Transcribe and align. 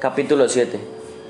Capítulo 0.00 0.48
7. 0.48 0.80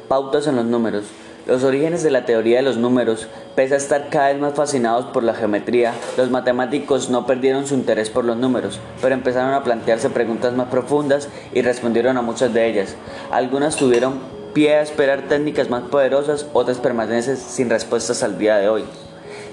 Pautas 0.06 0.46
en 0.46 0.54
los 0.54 0.64
números. 0.64 1.06
Los 1.44 1.64
orígenes 1.64 2.04
de 2.04 2.12
la 2.12 2.24
teoría 2.24 2.58
de 2.58 2.62
los 2.62 2.76
números, 2.76 3.26
pese 3.56 3.74
a 3.74 3.78
estar 3.78 4.10
cada 4.10 4.28
vez 4.28 4.40
más 4.40 4.54
fascinados 4.54 5.06
por 5.06 5.24
la 5.24 5.34
geometría, 5.34 5.92
los 6.16 6.30
matemáticos 6.30 7.10
no 7.10 7.26
perdieron 7.26 7.66
su 7.66 7.74
interés 7.74 8.10
por 8.10 8.24
los 8.24 8.36
números, 8.36 8.78
pero 9.02 9.16
empezaron 9.16 9.54
a 9.54 9.64
plantearse 9.64 10.08
preguntas 10.08 10.54
más 10.54 10.68
profundas 10.68 11.28
y 11.52 11.62
respondieron 11.62 12.16
a 12.16 12.22
muchas 12.22 12.54
de 12.54 12.68
ellas. 12.68 12.94
Algunas 13.32 13.74
tuvieron 13.74 14.20
pie 14.54 14.76
a 14.76 14.82
esperar 14.82 15.22
técnicas 15.22 15.68
más 15.68 15.82
poderosas, 15.82 16.46
otras 16.52 16.78
permanecen 16.78 17.38
sin 17.38 17.70
respuestas 17.70 18.22
al 18.22 18.38
día 18.38 18.58
de 18.58 18.68
hoy. 18.68 18.84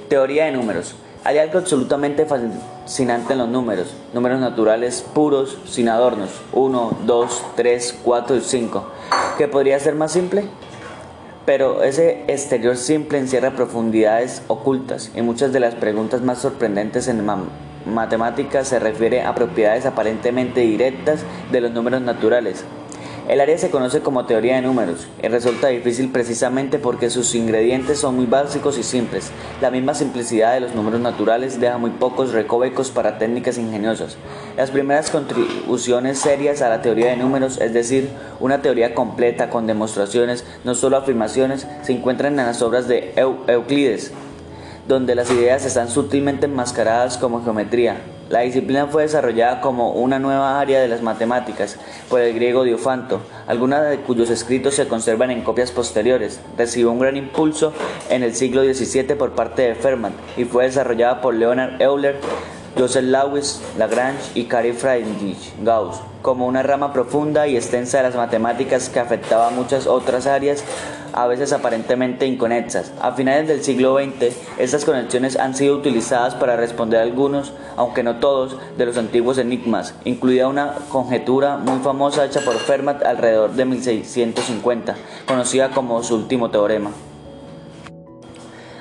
Teoría 0.10 0.46
de 0.46 0.52
números. 0.52 0.94
Hay 1.28 1.40
algo 1.40 1.60
absolutamente 1.60 2.26
fascinante 2.26 3.34
en 3.34 3.40
los 3.40 3.50
números, 3.50 3.94
números 4.14 4.40
naturales 4.40 5.02
puros, 5.14 5.58
sin 5.66 5.90
adornos, 5.90 6.30
1, 6.54 7.00
2, 7.06 7.44
3, 7.58 8.00
4 8.02 8.36
y 8.38 8.40
5. 8.40 8.88
¿Qué 9.38 9.50
podría 9.50 9.78
ser 9.78 9.96
más 9.96 10.14
simple? 10.14 10.46
Pero 11.46 11.84
ese 11.84 12.24
exterior 12.30 12.78
simple 12.78 13.18
encierra 13.18 13.58
profundidades 13.58 14.42
ocultas 14.48 15.12
y 15.18 15.22
muchas 15.22 15.52
de 15.52 15.60
las 15.60 15.76
preguntas 15.76 16.22
más 16.22 16.38
sorprendentes 16.38 17.10
en 17.10 17.28
matemáticas 17.86 18.70
se 18.70 18.80
refieren 18.80 19.28
a 19.28 19.36
propiedades 19.36 19.86
aparentemente 19.86 20.62
directas 20.62 21.24
de 21.52 21.60
los 21.60 21.72
números 21.72 22.00
naturales, 22.04 22.64
el 23.28 23.42
área 23.42 23.58
se 23.58 23.70
conoce 23.70 24.00
como 24.00 24.26
teoría 24.26 24.56
de 24.56 24.62
números 24.62 25.08
y 25.22 25.28
resulta 25.28 25.68
difícil 25.68 26.10
precisamente 26.12 26.80
porque 26.80 27.10
sus 27.10 27.36
ingredientes 27.36 28.00
son 28.00 28.16
muy 28.16 28.26
básicos 28.26 28.78
y 28.78 28.84
simples. 28.84 29.32
La 29.60 29.70
misma 29.70 29.94
simplicidad 29.94 30.54
de 30.54 30.62
los 30.62 30.76
números 30.76 31.02
naturales 31.02 31.60
deja 31.60 31.78
muy 31.78 31.92
pocos 31.92 32.32
recovecos 32.32 32.90
para 32.90 33.18
técnicas 33.18 33.58
ingeniosas. 33.58 34.18
Las 34.56 34.72
primeras 34.72 35.10
contribuciones 35.10 36.20
serias 36.20 36.62
a 36.62 36.70
la 36.70 36.82
teoría 36.82 37.10
de 37.10 37.18
números, 37.18 37.60
es 37.60 37.74
decir, 37.74 38.10
una 38.40 38.62
teoría 38.62 38.96
completa 38.96 39.50
con 39.50 39.68
demostraciones, 39.68 40.46
no 40.64 40.74
solo 40.74 40.96
afirmaciones, 40.96 41.68
se 41.84 41.92
encuentran 41.92 42.40
en 42.40 42.46
las 42.46 42.62
obras 42.62 42.88
de 42.88 43.14
Euclides, 43.16 44.14
donde 44.88 45.16
las 45.16 45.30
ideas 45.32 45.66
están 45.66 45.90
sutilmente 45.90 46.46
enmascaradas 46.46 47.18
como 47.18 47.44
geometría, 47.44 47.98
la 48.30 48.42
disciplina 48.42 48.88
fue 48.88 49.04
desarrollada 49.04 49.62
como 49.62 49.92
una 49.92 50.20
nueva 50.20 50.60
área 50.60 50.82
de 50.82 50.88
las 50.88 51.02
matemáticas 51.02 51.78
por 52.10 52.20
el 52.20 52.34
griego 52.34 52.64
Diofanto, 52.64 53.22
algunas 53.48 53.90
de 53.90 54.00
cuyos 54.00 54.30
escritos 54.30 54.76
se 54.76 54.88
conservan 54.88 55.32
en 55.32 55.44
copias 55.44 55.72
posteriores. 55.72 56.42
Recibió 56.58 56.92
un 56.92 57.00
gran 57.00 57.16
impulso 57.16 57.74
en 58.10 58.24
el 58.24 58.36
siglo 58.36 58.64
XVII 58.64 59.16
por 59.16 59.32
parte 59.32 59.62
de 59.62 59.76
Fermat 59.76 60.14
y 60.36 60.46
fue 60.46 60.66
desarrollada 60.66 61.22
por 61.22 61.36
Leonard 61.36 61.82
Euler, 61.82 62.20
Joseph 62.78 63.06
Lewis, 63.06 63.62
Lagrange 63.78 64.32
y 64.36 64.44
Carl 64.46 64.74
Friedrich 64.74 65.54
Gauss 65.64 66.02
como 66.22 66.46
una 66.46 66.62
rama 66.62 66.92
profunda 66.92 67.48
y 67.48 67.56
extensa 67.56 67.98
de 67.98 68.04
las 68.04 68.16
matemáticas 68.16 68.90
que 68.90 69.00
afectaba 69.00 69.48
a 69.48 69.52
muchas 69.52 69.88
otras 69.88 70.28
áreas 70.28 70.62
a 71.18 71.26
veces 71.26 71.52
aparentemente 71.52 72.28
inconexas. 72.28 72.94
A 73.02 73.14
finales 73.14 73.48
del 73.48 73.64
siglo 73.64 73.98
XX, 73.98 74.36
estas 74.60 74.86
conexiones 74.86 75.36
han 75.36 75.56
sido 75.56 75.76
utilizadas 75.76 76.36
para 76.36 76.56
responder 76.56 77.00
a 77.00 77.04
algunos, 77.04 77.54
aunque 77.76 78.04
no 78.04 78.18
todos, 78.18 78.56
de 78.78 78.86
los 78.86 78.98
antiguos 78.98 79.40
enigmas, 79.40 79.96
incluida 80.06 80.48
una 80.48 80.76
conjetura 80.90 81.58
muy 81.58 81.80
famosa 81.80 82.24
hecha 82.24 82.42
por 82.42 82.54
Fermat 82.60 83.04
alrededor 83.04 83.54
de 83.54 83.66
1650, 83.66 84.96
conocida 85.28 85.72
como 85.72 86.04
su 86.04 86.14
último 86.14 86.52
teorema. 86.52 86.92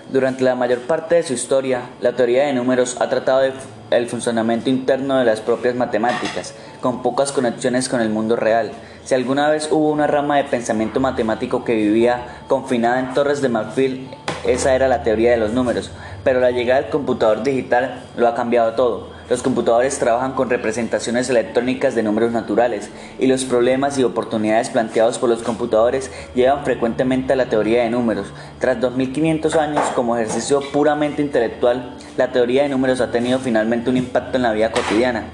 Durante 0.09 0.45
la 0.45 0.55
mayor 0.55 0.83
parte 0.83 1.17
de 1.17 1.25
su 1.25 1.33
historia, 1.33 1.81
la 2.01 2.13
teoría 2.13 2.45
de 2.45 2.53
números 2.53 2.97
ha 3.01 3.09
tratado 3.09 3.41
de 3.41 3.53
el 3.91 4.07
funcionamiento 4.07 4.71
interno 4.71 5.19
de 5.19 5.25
las 5.25 5.41
propias 5.41 5.75
matemáticas, 5.75 6.55
con 6.81 7.03
pocas 7.03 7.33
conexiones 7.33 7.89
con 7.89 8.01
el 8.01 8.09
mundo 8.09 8.37
real. 8.37 8.71
Si 9.05 9.15
alguna 9.15 9.51
vez 9.51 9.69
hubo 9.71 9.91
una 9.91 10.07
rama 10.07 10.37
de 10.37 10.45
pensamiento 10.45 11.01
matemático 11.01 11.65
que 11.65 11.75
vivía 11.75 12.43
confinada 12.47 13.01
en 13.01 13.15
torres 13.15 13.43
de 13.43 13.49
marfil, 13.49 14.09
esa 14.45 14.77
era 14.77 14.87
la 14.87 15.03
teoría 15.03 15.33
de 15.33 15.39
los 15.39 15.53
números, 15.53 15.91
pero 16.23 16.39
la 16.39 16.53
llegada 16.53 16.83
del 16.83 16.91
computador 16.91 17.43
digital 17.43 18.03
lo 18.17 18.29
ha 18.29 18.35
cambiado 18.37 18.75
todo. 18.75 19.16
Los 19.29 19.43
computadores 19.43 19.99
trabajan 19.99 20.35
con 20.35 20.51
representaciones 20.51 21.29
electrónicas 21.29 21.97
de 21.97 22.05
números 22.05 22.31
naturales 22.31 22.91
y 23.19 23.27
los 23.27 23.45
problemas 23.45 23.99
y 23.99 24.05
oportunidades 24.05 24.71
planteados 24.71 25.19
por 25.19 25.29
los 25.29 25.43
computadores 25.43 26.13
llevan 26.37 26.65
frecuentemente 26.65 27.33
a 27.33 27.37
la 27.37 27.49
teoría 27.49 27.83
de 27.83 27.91
números. 27.91 28.29
Tras 28.61 28.81
2500 28.81 29.57
años 29.57 29.83
como 29.97 30.17
ejercicio 30.17 30.61
puramente 30.73 31.23
intelectual, 31.23 31.97
la 32.17 32.31
teoría 32.31 32.63
de 32.63 32.69
números 32.69 33.01
ha 33.01 33.11
tenido 33.11 33.41
finalmente 33.41 33.91
un 33.91 33.97
impacto 33.97 34.37
en 34.37 34.45
la 34.45 34.53
vida 34.53 34.71
cotidiana. 34.71 35.25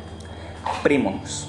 Primos. 0.83 1.49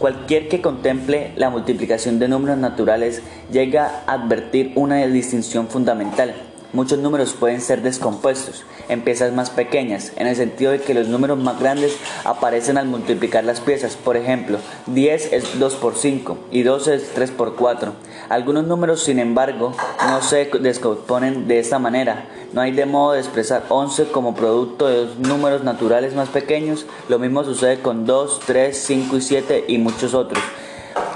Cualquier 0.00 0.48
que 0.48 0.60
contemple 0.60 1.30
la 1.36 1.48
multiplicación 1.48 2.18
de 2.18 2.26
números 2.26 2.58
naturales 2.58 3.22
llega 3.52 4.02
a 4.08 4.14
advertir 4.14 4.72
una 4.74 4.96
distinción 5.06 5.68
fundamental 5.68 6.34
Muchos 6.74 6.98
números 6.98 7.34
pueden 7.38 7.60
ser 7.60 7.82
descompuestos 7.82 8.64
en 8.88 9.02
piezas 9.02 9.32
más 9.32 9.48
pequeñas, 9.50 10.10
en 10.16 10.26
el 10.26 10.34
sentido 10.34 10.72
de 10.72 10.80
que 10.80 10.92
los 10.92 11.06
números 11.06 11.38
más 11.38 11.60
grandes 11.60 11.96
aparecen 12.24 12.78
al 12.78 12.88
multiplicar 12.88 13.44
las 13.44 13.60
piezas. 13.60 13.94
Por 13.94 14.16
ejemplo, 14.16 14.58
10 14.86 15.32
es 15.32 15.60
2 15.60 15.74
por 15.76 15.94
5 15.94 16.36
y 16.50 16.64
12 16.64 16.96
es 16.96 17.10
3 17.14 17.30
por 17.30 17.54
4. 17.54 17.92
Algunos 18.28 18.66
números, 18.66 19.04
sin 19.04 19.20
embargo, 19.20 19.72
no 20.04 20.20
se 20.20 20.46
descomponen 20.46 21.46
de 21.46 21.60
esta 21.60 21.78
manera. 21.78 22.26
No 22.52 22.60
hay 22.60 22.72
de 22.72 22.86
modo 22.86 23.12
de 23.12 23.20
expresar 23.20 23.62
11 23.68 24.06
como 24.06 24.34
producto 24.34 24.88
de 24.88 24.96
dos 24.96 25.18
números 25.20 25.62
naturales 25.62 26.16
más 26.16 26.28
pequeños. 26.28 26.86
Lo 27.08 27.20
mismo 27.20 27.44
sucede 27.44 27.78
con 27.82 28.04
2, 28.04 28.40
3, 28.46 28.76
5 28.76 29.16
y 29.16 29.20
7 29.20 29.64
y 29.68 29.78
muchos 29.78 30.12
otros. 30.12 30.42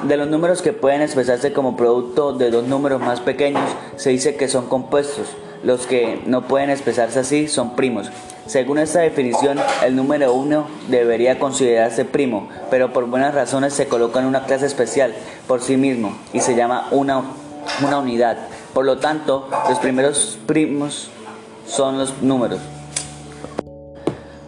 De 0.05 0.17
los 0.17 0.29
números 0.29 0.63
que 0.63 0.73
pueden 0.73 1.03
expresarse 1.03 1.53
como 1.53 1.77
producto 1.77 2.33
de 2.33 2.53
dos 2.53 2.63
números 2.63 3.01
más 3.01 3.19
pequeños, 3.19 3.69
se 3.97 4.11
dice 4.11 4.37
que 4.37 4.47
son 4.47 4.67
compuestos. 4.67 5.27
Los 5.63 5.87
que 5.87 6.23
no 6.27 6.43
pueden 6.43 6.71
expresarse 6.71 7.19
así 7.19 7.49
son 7.49 7.75
primos. 7.75 8.11
Según 8.47 8.79
esta 8.79 9.01
definición, 9.01 9.59
el 9.85 9.95
número 9.95 10.33
1 10.33 10.67
debería 10.89 11.39
considerarse 11.39 12.05
primo, 12.05 12.49
pero 12.71 12.93
por 12.93 13.07
buenas 13.07 13.35
razones 13.35 13.75
se 13.75 13.89
coloca 13.89 14.21
en 14.21 14.27
una 14.27 14.45
clase 14.45 14.67
especial 14.67 15.15
por 15.47 15.61
sí 15.61 15.77
mismo 15.77 16.17
y 16.33 16.41
se 16.41 16.55
llama 16.55 16.89
una, 16.91 17.23
una 17.87 17.99
unidad. 17.99 18.39
Por 18.73 18.87
lo 18.87 18.99
tanto, 18.99 19.49
los 19.69 19.79
primeros 19.81 20.39
primos 20.47 21.11
son 21.67 21.99
los 21.99 22.23
números 22.23 22.61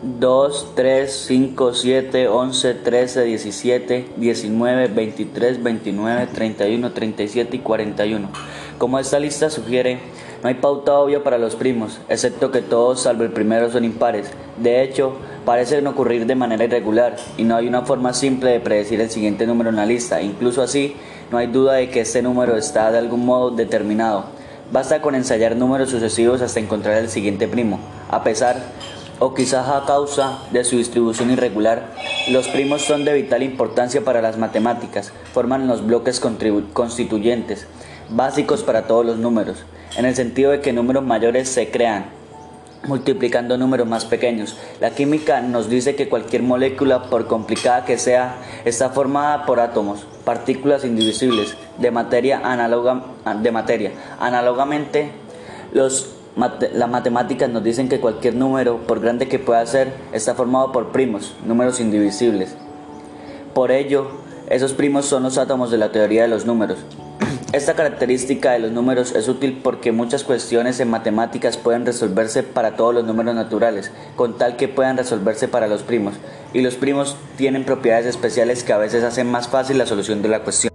2, 0.03 0.72
3, 0.75 1.25
5, 1.27 1.75
7, 1.75 2.28
11, 2.28 2.75
13, 2.75 3.25
17, 3.25 4.09
19, 4.16 4.88
23, 4.88 5.62
29, 5.62 6.27
31, 6.32 6.92
37 6.92 7.56
y 7.56 7.59
41. 7.59 8.28
Como 8.78 8.98
esta 8.98 9.19
lista 9.19 9.50
sugiere, 9.50 9.98
no 10.42 10.48
hay 10.48 10.54
pauta 10.54 10.98
obvia 10.98 11.22
para 11.22 11.36
los 11.36 11.54
primos, 11.54 12.00
excepto 12.08 12.50
que 12.50 12.62
todos, 12.62 13.00
salvo 13.00 13.24
el 13.24 13.32
primero, 13.32 13.70
son 13.70 13.84
impares. 13.84 14.30
De 14.56 14.82
hecho, 14.82 15.12
parecen 15.44 15.86
ocurrir 15.86 16.24
de 16.24 16.34
manera 16.34 16.64
irregular 16.64 17.16
y 17.36 17.44
no 17.44 17.56
hay 17.56 17.68
una 17.68 17.82
forma 17.82 18.14
simple 18.14 18.50
de 18.50 18.60
predecir 18.60 19.00
el 19.02 19.10
siguiente 19.10 19.46
número 19.46 19.68
en 19.68 19.76
la 19.76 19.84
lista. 19.84 20.22
Incluso 20.22 20.62
así, 20.62 20.96
no 21.30 21.36
hay 21.36 21.46
duda 21.48 21.74
de 21.74 21.90
que 21.90 22.00
este 22.00 22.22
número 22.22 22.56
está 22.56 22.90
de 22.90 22.98
algún 22.98 23.26
modo 23.26 23.50
determinado. 23.50 24.24
Basta 24.72 25.02
con 25.02 25.14
ensayar 25.14 25.56
números 25.56 25.90
sucesivos 25.90 26.40
hasta 26.40 26.60
encontrar 26.60 26.96
el 26.96 27.10
siguiente 27.10 27.46
primo. 27.46 27.78
A 28.08 28.24
pesar, 28.24 28.56
o 29.18 29.34
quizás 29.34 29.68
a 29.68 29.84
causa 29.84 30.38
de 30.50 30.64
su 30.64 30.78
distribución 30.78 31.30
irregular, 31.30 31.92
los 32.30 32.48
primos 32.48 32.80
son 32.82 33.04
de 33.04 33.12
vital 33.12 33.42
importancia 33.42 34.02
para 34.02 34.22
las 34.22 34.38
matemáticas, 34.38 35.12
forman 35.34 35.66
los 35.66 35.86
bloques 35.86 36.20
constituyentes, 36.20 37.66
básicos 38.10 38.62
para 38.62 38.87
todos 38.87 39.06
los 39.06 39.19
números 39.19 39.65
en 39.97 40.04
el 40.04 40.15
sentido 40.15 40.53
de 40.53 40.60
que 40.60 40.72
números 40.72 41.04
mayores 41.04 41.48
se 41.48 41.71
crean 41.71 42.06
multiplicando 42.87 43.59
números 43.59 43.87
más 43.87 44.04
pequeños. 44.04 44.56
La 44.81 44.91
química 44.91 45.43
nos 45.43 45.69
dice 45.69 45.97
que 45.97 46.09
cualquier 46.09 46.42
molécula, 46.42 47.04
por 47.04 47.27
complicada 47.27 47.84
que 47.84 47.98
sea, 47.98 48.36
está 48.65 48.91
formada 48.91 49.45
por 49.45 49.60
átomos, 49.60 50.07
partículas 50.24 50.84
indivisibles 50.84 51.57
de 51.78 51.91
materia 51.91 52.41
análoga 52.42 53.03
de 53.42 53.53
materia. 53.53 53.92
Análogamente, 54.18 55.10
los 55.72 56.16
las 56.36 56.89
matemáticas 56.89 57.51
nos 57.51 57.63
dicen 57.63 57.89
que 57.89 58.01
cualquier 58.01 58.34
número, 58.34 58.78
por 58.86 59.01
grande 59.01 59.28
que 59.28 59.39
pueda 59.39 59.66
ser, 59.66 59.92
está 60.13 60.34
formado 60.34 60.72
por 60.72 60.92
primos, 60.92 61.34
números 61.45 61.80
indivisibles. 61.80 62.54
Por 63.53 63.72
ello, 63.72 64.06
esos 64.48 64.72
primos 64.72 65.06
son 65.06 65.24
los 65.24 65.39
átomos 65.39 65.71
de 65.71 65.78
la 65.78 65.91
teoría 65.91 66.22
de 66.22 66.28
los 66.28 66.47
números. 66.47 66.78
Esta 67.52 67.74
característica 67.74 68.52
de 68.52 68.60
los 68.60 68.70
números 68.70 69.10
es 69.10 69.26
útil 69.26 69.58
porque 69.60 69.91
muchas 69.91 70.22
cuestiones 70.22 70.78
en 70.78 70.88
matemáticas 70.88 71.56
pueden 71.56 71.84
resolverse 71.84 72.44
para 72.44 72.76
todos 72.76 72.94
los 72.94 73.04
números 73.04 73.34
naturales, 73.34 73.91
con 74.14 74.38
tal 74.38 74.56
que 74.56 74.68
puedan 74.68 74.97
resolverse 74.97 75.48
para 75.48 75.66
los 75.66 75.82
primos, 75.82 76.14
y 76.54 76.60
los 76.60 76.76
primos 76.76 77.16
tienen 77.36 77.64
propiedades 77.64 78.06
especiales 78.06 78.62
que 78.62 78.72
a 78.72 78.78
veces 78.78 79.02
hacen 79.02 79.28
más 79.28 79.48
fácil 79.48 79.78
la 79.78 79.86
solución 79.86 80.22
de 80.22 80.28
la 80.28 80.44
cuestión. 80.44 80.72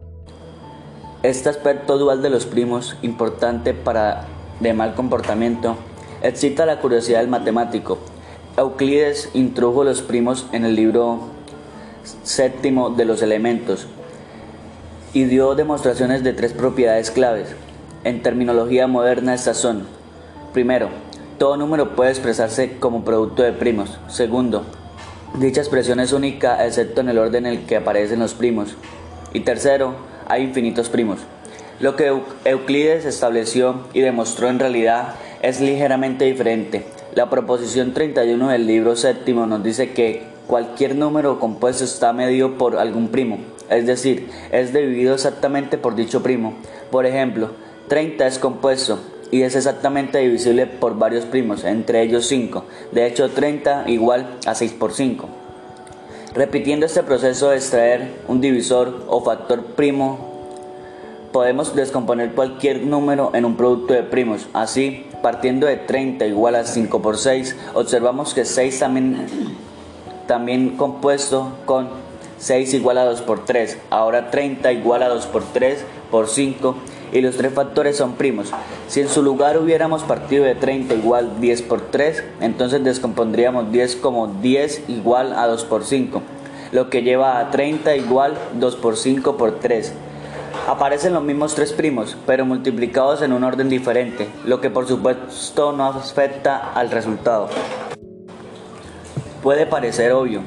Este 1.24 1.48
aspecto 1.48 1.98
dual 1.98 2.22
de 2.22 2.30
los 2.30 2.46
primos, 2.46 2.98
importante 3.02 3.74
para 3.74 4.26
de 4.60 4.74
mal 4.74 4.96
comportamiento, 4.96 5.78
excita 6.24 6.66
la 6.66 6.82
curiosidad 6.82 7.20
del 7.20 7.30
matemático. 7.30 8.00
Euclides 8.58 9.30
introdujo 9.34 9.86
los 9.86 10.02
primos 10.02 10.46
en 10.52 10.66
el 10.66 10.76
libro 10.76 11.22
séptimo 12.24 12.90
de 12.90 13.06
los 13.06 13.22
elementos, 13.22 13.88
y 15.16 15.24
dio 15.24 15.56
demostraciones 15.56 16.26
de 16.26 16.34
tres 16.34 16.52
propiedades 16.52 17.10
claves. 17.10 17.48
En 18.04 18.22
terminología 18.22 18.86
moderna 18.86 19.34
estas 19.34 19.56
son, 19.56 19.88
primero, 20.52 20.90
todo 21.38 21.56
número 21.56 21.96
puede 21.96 22.12
expresarse 22.12 22.78
como 22.80 23.06
producto 23.06 23.42
de 23.42 23.54
primos. 23.54 23.98
Segundo, 24.10 24.66
dicha 25.40 25.62
expresión 25.62 26.02
es 26.02 26.12
única 26.12 26.66
excepto 26.66 27.00
en 27.00 27.08
el 27.08 27.18
orden 27.18 27.46
en 27.46 27.54
el 27.54 27.66
que 27.66 27.78
aparecen 27.78 28.20
los 28.20 28.34
primos. 28.34 28.76
Y 29.32 29.40
tercero, 29.40 29.96
hay 30.28 30.44
infinitos 30.44 30.90
primos. 30.90 31.20
Lo 31.80 31.96
que 31.96 32.14
Euclides 32.44 33.06
estableció 33.06 33.86
y 33.94 34.02
demostró 34.02 34.50
en 34.50 34.60
realidad 34.60 35.16
es 35.42 35.62
ligeramente 35.62 36.26
diferente. 36.26 36.88
La 37.16 37.30
proposición 37.30 37.94
31 37.94 38.50
del 38.50 38.68
libro 38.68 38.98
séptimo 38.98 39.46
nos 39.48 39.64
dice 39.64 39.94
que 39.94 40.24
cualquier 40.46 40.98
número 40.98 41.40
compuesto 41.40 41.86
está 41.86 42.12
medido 42.12 42.58
por 42.58 42.78
algún 42.78 43.08
primo, 43.08 43.40
es 43.70 43.86
decir, 43.86 44.30
es 44.52 44.74
dividido 44.74 45.16
exactamente 45.16 45.78
por 45.78 45.96
dicho 45.96 46.22
primo. 46.24 46.56
Por 46.92 47.06
ejemplo, 47.06 47.52
30 47.88 48.28
es 48.28 48.40
compuesto 48.40 49.00
y 49.32 49.42
es 49.42 49.56
exactamente 49.56 50.20
divisible 50.20 50.66
por 50.68 50.98
varios 50.98 51.26
primos, 51.26 51.64
entre 51.64 52.02
ellos 52.02 52.28
5. 52.28 52.64
De 52.92 53.06
hecho, 53.06 53.30
30 53.30 53.86
igual 53.88 54.38
a 54.46 54.56
6 54.56 54.74
por 54.74 54.94
5. 54.94 55.28
Repitiendo 56.34 56.86
este 56.86 57.04
proceso 57.04 57.50
de 57.50 57.58
extraer 57.58 58.10
un 58.28 58.42
divisor 58.42 59.06
o 59.08 59.24
factor 59.24 59.64
primo 59.76 60.36
podemos 61.36 61.76
descomponer 61.76 62.32
cualquier 62.32 62.86
número 62.86 63.32
en 63.34 63.44
un 63.44 63.58
producto 63.58 63.94
de 63.94 64.04
primos. 64.04 64.48
Así, 64.54 65.06
partiendo 65.22 65.68
de 65.68 65.76
30 65.76 66.26
igual 66.28 66.56
a 66.56 66.64
5 66.64 67.02
por 67.02 67.18
6, 67.18 67.58
observamos 67.74 68.34
que 68.34 68.46
6 68.46 68.80
también, 68.80 69.28
también 70.28 70.78
compuesto 70.78 71.52
con 71.66 72.05
6 72.46 72.76
igual 72.76 73.00
a 73.00 73.06
2 73.06 73.22
por 73.24 73.44
3. 73.44 73.80
Ahora 73.90 74.30
30 74.30 74.72
igual 74.72 75.02
a 75.02 75.10
2 75.10 75.26
por 75.26 75.44
3 75.44 75.84
por 76.12 76.28
5 76.28 76.76
y 77.12 77.22
los 77.22 77.38
tres 77.38 77.52
factores 77.54 77.98
son 77.98 78.14
primos. 78.14 78.52
Si 78.88 79.02
en 79.02 79.10
su 79.10 79.24
lugar 79.24 79.58
hubiéramos 79.58 80.04
partido 80.04 80.46
de 80.46 80.54
30 80.54 80.94
igual 80.94 81.42
10 81.42 81.64
por 81.64 81.82
3, 81.82 82.24
entonces 82.42 82.84
descompondríamos 82.84 83.72
10 83.72 83.96
como 83.96 84.28
10 84.28 84.84
igual 84.90 85.34
a 85.34 85.48
2 85.48 85.66
por 85.66 85.86
5, 85.86 86.22
lo 86.72 86.92
que 86.92 87.02
lleva 87.02 87.40
a 87.40 87.50
30 87.50 87.96
igual 87.96 88.36
2 88.60 88.76
por 88.76 88.96
5 88.96 89.38
por 89.38 89.60
3 89.60 89.94
aparecen 90.68 91.14
los 91.14 91.24
mismos 91.24 91.54
tres 91.54 91.74
primos, 91.74 92.18
pero 92.26 92.46
multiplicados 92.46 93.22
en 93.22 93.34
un 93.34 93.44
orden 93.44 93.70
diferente, 93.70 94.28
lo 94.46 94.62
que 94.62 94.70
por 94.70 94.88
supuesto 94.88 95.74
no 95.74 95.86
afecta 95.86 96.72
al 96.74 96.90
resultado. 96.90 97.50
Puede 99.44 99.66
parecer 99.68 100.12
obvio 100.14 100.42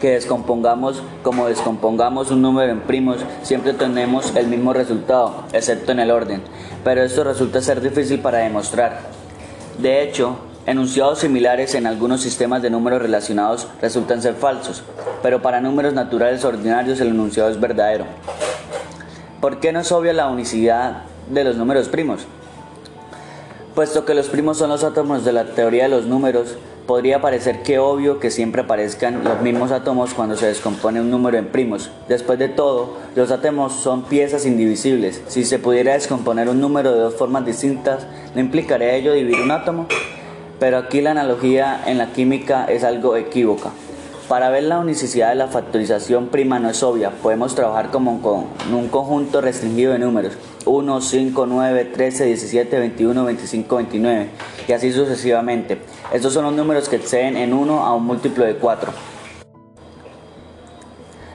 que 0.00 0.10
descompongamos 0.12 1.02
como 1.22 1.46
descompongamos 1.46 2.30
un 2.30 2.42
número 2.42 2.72
en 2.72 2.80
primos, 2.80 3.18
siempre 3.42 3.74
tenemos 3.74 4.34
el 4.34 4.46
mismo 4.46 4.72
resultado, 4.72 5.44
excepto 5.52 5.92
en 5.92 6.00
el 6.00 6.10
orden, 6.10 6.42
pero 6.82 7.02
esto 7.02 7.22
resulta 7.22 7.60
ser 7.60 7.80
difícil 7.80 8.20
para 8.20 8.38
demostrar. 8.38 9.00
De 9.78 10.02
hecho, 10.02 10.38
enunciados 10.66 11.20
similares 11.20 11.74
en 11.74 11.86
algunos 11.86 12.22
sistemas 12.22 12.62
de 12.62 12.70
números 12.70 13.02
relacionados 13.02 13.68
resultan 13.82 14.22
ser 14.22 14.34
falsos, 14.34 14.82
pero 15.22 15.42
para 15.42 15.60
números 15.60 15.92
naturales 15.92 16.44
ordinarios 16.44 17.00
el 17.00 17.08
enunciado 17.08 17.50
es 17.50 17.60
verdadero. 17.60 18.06
¿Por 19.40 19.60
qué 19.60 19.72
no 19.72 19.80
es 19.80 19.92
obvia 19.92 20.12
la 20.12 20.28
unicidad 20.28 21.02
de 21.30 21.44
los 21.44 21.56
números 21.56 21.88
primos? 21.88 22.26
Puesto 23.74 24.04
que 24.04 24.14
los 24.14 24.28
primos 24.28 24.58
son 24.58 24.70
los 24.70 24.82
átomos 24.82 25.24
de 25.24 25.32
la 25.32 25.44
teoría 25.44 25.84
de 25.84 25.88
los 25.90 26.06
números, 26.06 26.56
podría 26.90 27.20
parecer 27.20 27.62
que 27.62 27.78
obvio 27.78 28.18
que 28.18 28.32
siempre 28.32 28.62
aparezcan 28.62 29.22
los 29.22 29.40
mismos 29.42 29.70
átomos 29.70 30.12
cuando 30.12 30.34
se 30.34 30.46
descompone 30.46 31.00
un 31.00 31.08
número 31.08 31.38
en 31.38 31.46
primos. 31.46 31.88
Después 32.08 32.36
de 32.40 32.48
todo, 32.48 32.96
los 33.14 33.30
átomos 33.30 33.74
son 33.74 34.02
piezas 34.02 34.44
indivisibles. 34.44 35.22
Si 35.28 35.44
se 35.44 35.60
pudiera 35.60 35.92
descomponer 35.92 36.48
un 36.48 36.60
número 36.60 36.90
de 36.90 36.98
dos 36.98 37.14
formas 37.14 37.46
distintas, 37.46 38.08
¿no 38.34 38.40
implicaría 38.40 38.96
ello 38.96 39.12
dividir 39.12 39.40
un 39.40 39.52
átomo? 39.52 39.86
Pero 40.58 40.78
aquí 40.78 41.00
la 41.00 41.12
analogía 41.12 41.80
en 41.86 41.96
la 41.96 42.10
química 42.10 42.64
es 42.64 42.82
algo 42.82 43.14
equívoca. 43.14 43.70
Para 44.26 44.50
ver 44.50 44.64
la 44.64 44.80
unicidad 44.80 45.28
de 45.28 45.36
la 45.36 45.46
factorización 45.46 46.26
prima 46.26 46.58
no 46.58 46.70
es 46.70 46.82
obvia, 46.82 47.10
podemos 47.10 47.54
trabajar 47.54 47.92
como 47.92 48.20
con 48.20 48.46
un 48.76 48.88
conjunto 48.88 49.40
restringido 49.40 49.92
de 49.92 50.00
números 50.00 50.32
1, 50.64 51.00
5, 51.00 51.46
9, 51.46 51.84
13, 51.84 52.24
17, 52.24 52.78
21, 52.80 53.24
25, 53.24 53.76
29 53.76 54.28
y 54.66 54.72
así 54.72 54.92
sucesivamente. 54.92 55.78
Estos 56.12 56.32
son 56.32 56.44
los 56.44 56.54
números 56.54 56.88
que 56.88 56.96
exceden 56.96 57.36
en 57.36 57.52
1 57.52 57.84
a 57.84 57.94
un 57.94 58.04
múltiplo 58.04 58.44
de 58.44 58.56
4. 58.56 58.92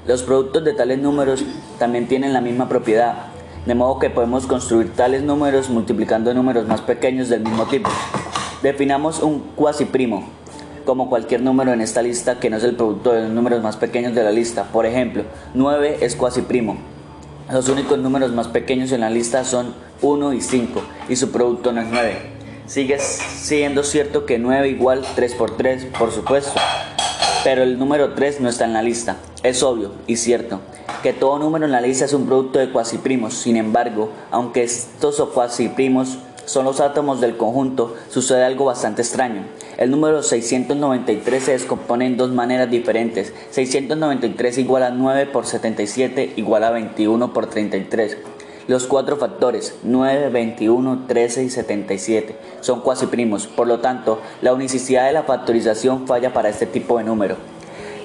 Los 0.05 0.21
productos 0.21 0.65
de 0.65 0.73
tales 0.73 0.99
números 0.99 1.45
también 1.79 2.07
tienen 2.09 2.33
la 2.33 2.41
misma 2.41 2.67
propiedad, 2.67 3.27
de 3.65 3.73
modo 3.73 3.99
que 3.99 4.09
podemos 4.09 4.45
construir 4.47 4.93
tales 4.93 5.23
números 5.23 5.69
multiplicando 5.69 6.33
números 6.33 6.67
más 6.67 6.81
pequeños 6.81 7.29
del 7.29 7.39
mismo 7.39 7.65
tipo. 7.67 7.89
Definamos 8.61 9.21
un 9.21 9.39
cuasi 9.55 9.85
primo 9.85 10.27
como 10.85 11.09
cualquier 11.09 11.41
número 11.41 11.71
en 11.71 11.79
esta 11.79 12.01
lista 12.01 12.39
que 12.39 12.49
no 12.49 12.57
es 12.57 12.63
el 12.65 12.75
producto 12.75 13.13
de 13.13 13.21
los 13.21 13.31
números 13.31 13.63
más 13.63 13.77
pequeños 13.77 14.13
de 14.13 14.23
la 14.23 14.31
lista. 14.31 14.65
Por 14.65 14.85
ejemplo, 14.85 15.23
9 15.53 15.99
es 16.01 16.17
cuasi 16.17 16.41
primo. 16.41 16.77
Los 17.49 17.69
únicos 17.69 17.97
números 17.97 18.33
más 18.33 18.49
pequeños 18.49 18.91
en 18.91 19.01
la 19.01 19.09
lista 19.09 19.45
son 19.45 19.73
1 20.01 20.33
y 20.33 20.41
5 20.41 20.81
y 21.07 21.15
su 21.15 21.31
producto 21.31 21.71
no 21.71 21.79
es 21.79 21.87
9. 21.89 22.34
Sigue 22.67 22.97
siendo 22.99 23.83
cierto 23.83 24.25
que 24.25 24.39
9 24.39 24.69
igual 24.69 25.05
3 25.15 25.35
por 25.35 25.55
3, 25.55 25.85
por 25.97 26.11
supuesto, 26.11 26.59
pero 27.43 27.61
el 27.61 27.77
número 27.77 28.15
3 28.15 28.41
no 28.41 28.49
está 28.49 28.65
en 28.65 28.73
la 28.73 28.81
lista. 28.81 29.17
Es 29.43 29.61
obvio 29.61 29.91
y 30.07 30.15
cierto 30.15 30.61
que 31.03 31.13
todo 31.13 31.37
número 31.37 31.65
en 31.65 31.71
la 31.71 31.81
lista 31.81 32.05
es 32.05 32.13
un 32.13 32.25
producto 32.25 32.57
de 32.57 32.71
cuasi 32.71 32.97
primos. 32.97 33.35
Sin 33.35 33.55
embargo, 33.55 34.09
aunque 34.31 34.63
estos 34.63 35.19
o 35.19 35.29
cuasi 35.29 35.69
primos 35.69 36.17
son 36.45 36.65
los 36.65 36.79
átomos 36.79 37.21
del 37.21 37.37
conjunto, 37.37 37.95
sucede 38.09 38.43
algo 38.43 38.65
bastante 38.65 39.03
extraño. 39.03 39.43
El 39.77 39.91
número 39.91 40.23
693 40.23 41.43
se 41.43 41.51
descompone 41.51 42.07
en 42.07 42.17
dos 42.17 42.31
maneras 42.31 42.71
diferentes. 42.71 43.31
693 43.51 44.57
igual 44.57 44.81
a 44.81 44.89
9 44.89 45.27
por 45.27 45.45
77 45.45 46.33
igual 46.37 46.63
a 46.63 46.71
21 46.71 47.31
por 47.31 47.45
33. 47.45 48.17
Los 48.67 48.87
cuatro 48.87 49.17
factores 49.17 49.75
9, 49.83 50.29
21, 50.29 51.03
13 51.07 51.43
y 51.43 51.49
77 51.51 52.35
son 52.61 52.81
cuasi 52.81 53.05
primos, 53.05 53.45
por 53.45 53.67
lo 53.67 53.79
tanto, 53.79 54.19
la 54.41 54.53
unicidad 54.53 55.05
de 55.05 55.13
la 55.13 55.21
factorización 55.21 56.07
falla 56.07 56.33
para 56.33 56.49
este 56.49 56.65
tipo 56.65 56.97
de 56.97 57.03
número. 57.03 57.35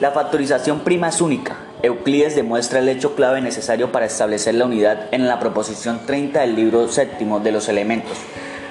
La 0.00 0.10
factorización 0.10 0.80
prima 0.80 1.08
es 1.08 1.22
única. 1.22 1.56
Euclides 1.82 2.36
demuestra 2.36 2.80
el 2.80 2.90
hecho 2.90 3.14
clave 3.14 3.40
necesario 3.40 3.90
para 3.90 4.04
establecer 4.04 4.54
la 4.54 4.66
unidad 4.66 5.08
en 5.12 5.28
la 5.28 5.40
proposición 5.40 6.00
30 6.04 6.40
del 6.40 6.56
libro 6.56 6.88
séptimo 6.88 7.40
de 7.40 7.52
los 7.52 7.70
elementos. 7.70 8.18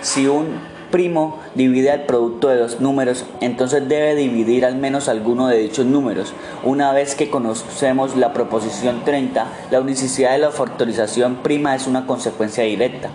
Si 0.04 0.28
un 0.28 0.60
primo 0.92 1.40
divide 1.56 1.94
el 1.94 2.02
producto 2.02 2.50
de 2.50 2.58
dos 2.58 2.80
números, 2.80 3.26
entonces 3.42 3.88
debe 3.88 4.16
dividir 4.16 4.66
al 4.66 4.76
menos 4.76 5.08
alguno 5.08 5.48
de 5.48 5.58
dichos 5.58 5.86
números. 5.86 6.34
Una 6.64 6.92
vez 6.94 7.16
que 7.16 7.30
conocemos 7.30 8.16
la 8.16 8.34
proposición 8.34 9.04
30, 9.06 9.46
la 9.72 9.82
unicidad 9.82 10.32
de 10.32 10.40
la 10.40 10.52
factorización 10.52 11.38
prima 11.44 11.76
es 11.76 11.88
una 11.88 12.06
consecuencia 12.06 12.64
directa. 12.64 13.10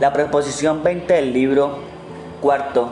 La 0.00 0.12
proposición 0.12 0.82
20 0.82 1.12
del 1.12 1.32
libro 1.32 1.78
cuarto 2.40 2.90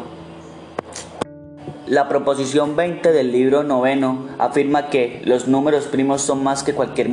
la 1.88 2.06
proposición 2.06 2.76
20 2.76 3.12
del 3.12 3.32
libro 3.32 3.62
noveno 3.62 4.26
afirma 4.38 4.90
que 4.90 5.22
los 5.24 5.48
números 5.48 5.86
primos 5.86 6.20
son 6.20 6.44
más 6.44 6.62
que 6.62 6.74
cualquier 6.74 7.08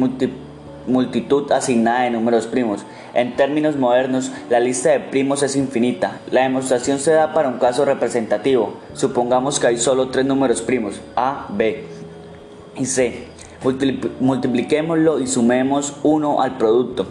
multitud 0.87 1.51
asignada 1.51 2.03
de 2.03 2.11
números 2.11 2.47
primos. 2.47 2.85
En 3.13 3.35
términos 3.35 3.75
modernos, 3.75 4.31
la 4.49 4.59
lista 4.59 4.89
de 4.91 4.99
primos 4.99 5.43
es 5.43 5.55
infinita. 5.55 6.19
La 6.31 6.43
demostración 6.43 6.99
se 6.99 7.11
da 7.11 7.33
para 7.33 7.49
un 7.49 7.59
caso 7.59 7.85
representativo. 7.85 8.73
Supongamos 8.93 9.59
que 9.59 9.67
hay 9.67 9.77
solo 9.77 10.09
tres 10.09 10.25
números 10.25 10.61
primos, 10.61 11.01
A, 11.15 11.47
B 11.49 11.83
y 12.75 12.85
C. 12.85 13.27
Multipliquémoslo 14.19 15.19
y 15.19 15.27
sumemos 15.27 15.95
1 16.03 16.41
al 16.41 16.57
producto 16.57 17.07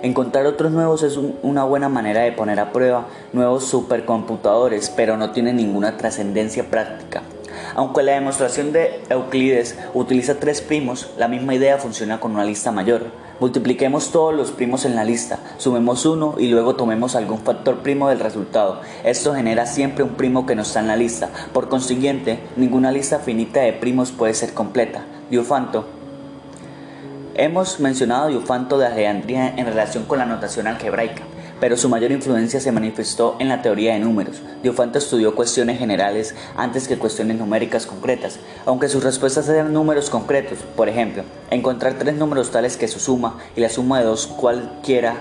Encontrar 0.00 0.46
otros 0.46 0.72
nuevos 0.72 1.02
es 1.02 1.18
una 1.42 1.64
buena 1.64 1.90
manera 1.90 2.22
de 2.22 2.32
poner 2.32 2.58
a 2.58 2.72
prueba 2.72 3.08
nuevos 3.34 3.64
supercomputadores, 3.64 4.88
pero 4.88 5.18
no 5.18 5.32
tiene 5.32 5.52
ninguna 5.52 5.98
trascendencia 5.98 6.70
práctica. 6.70 7.24
Aunque 7.74 8.02
la 8.02 8.12
demostración 8.12 8.72
de 8.72 9.02
Euclides 9.10 9.76
utiliza 9.92 10.36
tres 10.36 10.62
primos, 10.62 11.10
la 11.18 11.28
misma 11.28 11.54
idea 11.54 11.76
funciona 11.76 12.20
con 12.20 12.32
una 12.32 12.44
lista 12.46 12.72
mayor. 12.72 13.27
Multipliquemos 13.40 14.10
todos 14.10 14.34
los 14.34 14.50
primos 14.50 14.84
en 14.84 14.96
la 14.96 15.04
lista, 15.04 15.38
sumemos 15.58 16.04
uno 16.06 16.34
y 16.38 16.48
luego 16.48 16.74
tomemos 16.74 17.14
algún 17.14 17.38
factor 17.38 17.78
primo 17.78 18.08
del 18.08 18.20
resultado. 18.20 18.80
Esto 19.04 19.34
genera 19.34 19.66
siempre 19.66 20.02
un 20.02 20.14
primo 20.14 20.44
que 20.44 20.56
no 20.56 20.62
está 20.62 20.80
en 20.80 20.88
la 20.88 20.96
lista. 20.96 21.30
Por 21.52 21.68
consiguiente, 21.68 22.40
ninguna 22.56 22.90
lista 22.90 23.20
finita 23.20 23.60
de 23.60 23.72
primos 23.72 24.10
puede 24.10 24.34
ser 24.34 24.54
completa. 24.54 25.04
Diofanto 25.30 25.98
Hemos 27.40 27.78
mencionado 27.78 28.26
Diofanto 28.26 28.78
de 28.78 28.86
Alejandría 28.86 29.54
en 29.56 29.64
relación 29.64 30.06
con 30.06 30.18
la 30.18 30.26
notación 30.26 30.66
algebraica, 30.66 31.22
pero 31.60 31.76
su 31.76 31.88
mayor 31.88 32.12
influencia 32.12 32.60
se 32.60 32.72
manifestó 32.72 33.36
en 33.38 33.48
la 33.48 33.62
teoría 33.62 33.94
de 33.94 34.00
números. 34.00 34.42
Diofanto 34.62 34.98
estudió 34.98 35.34
cuestiones 35.34 35.78
generales 35.78 36.34
antes 36.56 36.88
que 36.88 36.98
cuestiones 36.98 37.38
numéricas 37.38 37.86
concretas, 37.86 38.38
aunque 38.66 38.88
sus 38.88 39.02
respuestas 39.02 39.48
eran 39.48 39.72
números 39.72 40.10
concretos. 40.10 40.58
Por 40.76 40.88
ejemplo, 40.88 41.24
encontrar 41.50 41.94
tres 41.94 42.16
números 42.16 42.50
tales 42.50 42.76
que 42.76 42.88
su 42.88 43.00
suma 43.00 43.38
y 43.56 43.60
la 43.60 43.68
suma 43.68 43.98
de 43.98 44.06
dos 44.06 44.26
cualquiera 44.26 45.16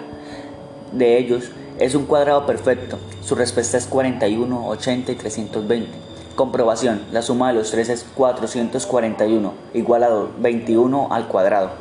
de 0.91 1.17
ellos 1.17 1.51
es 1.79 1.95
un 1.95 2.05
cuadrado 2.05 2.45
perfecto. 2.45 2.97
Su 3.21 3.35
respuesta 3.35 3.77
es 3.77 3.85
41, 3.85 4.67
80 4.67 5.11
y 5.11 5.15
320. 5.15 5.89
Comprobación. 6.35 7.01
La 7.11 7.21
suma 7.21 7.49
de 7.49 7.55
los 7.55 7.71
tres 7.71 7.89
es 7.89 8.05
441, 8.15 9.53
igual 9.73 10.03
a 10.03 10.09
21 10.39 11.07
al 11.11 11.27
cuadrado. 11.27 11.71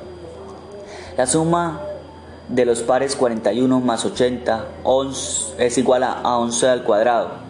La 1.16 1.26
suma 1.26 1.80
de 2.48 2.64
los 2.64 2.82
pares 2.82 3.16
41 3.16 3.80
más 3.80 4.04
80 4.04 4.66
es 5.58 5.78
igual 5.78 6.04
a 6.04 6.38
11 6.38 6.68
al 6.68 6.82
cuadrado. 6.84 7.46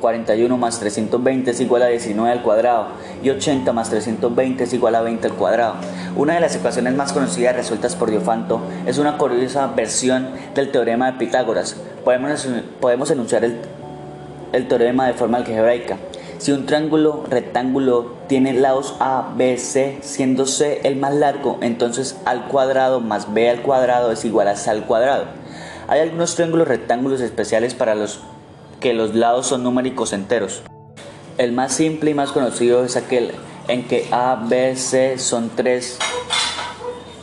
41 0.00 0.56
más 0.56 0.78
320 0.78 1.50
es 1.50 1.60
igual 1.60 1.82
a 1.82 1.88
19 1.88 2.30
al 2.30 2.42
cuadrado 2.42 2.86
y 3.22 3.30
80 3.30 3.72
más 3.72 3.90
320 3.90 4.64
es 4.64 4.72
igual 4.72 4.94
a 4.94 5.02
20 5.02 5.26
al 5.26 5.34
cuadrado. 5.34 5.74
Una 6.16 6.34
de 6.34 6.40
las 6.40 6.54
ecuaciones 6.54 6.94
más 6.94 7.12
conocidas 7.12 7.56
resueltas 7.56 7.96
por 7.96 8.10
Diofanto 8.10 8.60
es 8.86 8.98
una 8.98 9.18
curiosa 9.18 9.66
versión 9.68 10.30
del 10.54 10.70
teorema 10.70 11.10
de 11.10 11.18
Pitágoras. 11.18 11.76
Podemos, 12.04 12.46
podemos 12.80 13.10
enunciar 13.10 13.44
el, 13.44 13.58
el 14.52 14.68
teorema 14.68 15.08
de 15.08 15.14
forma 15.14 15.38
algebraica. 15.38 15.96
Si 16.38 16.52
un 16.52 16.66
triángulo 16.66 17.24
rectángulo 17.28 18.14
tiene 18.28 18.52
lados 18.52 18.94
A, 19.00 19.34
B, 19.36 19.58
C, 19.58 19.98
siendo 20.02 20.46
C 20.46 20.80
el 20.84 20.94
más 20.94 21.12
largo, 21.12 21.58
entonces 21.62 22.16
al 22.26 22.46
cuadrado 22.46 23.00
más 23.00 23.34
B 23.34 23.50
al 23.50 23.62
cuadrado 23.62 24.12
es 24.12 24.24
igual 24.24 24.46
a 24.46 24.54
C 24.54 24.70
al 24.70 24.84
cuadrado. 24.84 25.24
Hay 25.88 25.98
algunos 25.98 26.36
triángulos 26.36 26.68
rectángulos 26.68 27.20
especiales 27.22 27.74
para 27.74 27.96
los 27.96 28.20
que 28.78 28.94
los 28.94 29.16
lados 29.16 29.48
son 29.48 29.64
numéricos 29.64 30.12
enteros. 30.12 30.62
El 31.38 31.50
más 31.50 31.72
simple 31.72 32.12
y 32.12 32.14
más 32.14 32.30
conocido 32.30 32.84
es 32.84 32.96
aquel 32.96 33.32
en 33.66 33.88
que 33.88 34.06
A, 34.12 34.44
B, 34.48 34.76
C 34.76 35.18
son 35.18 35.50
3, 35.56 35.98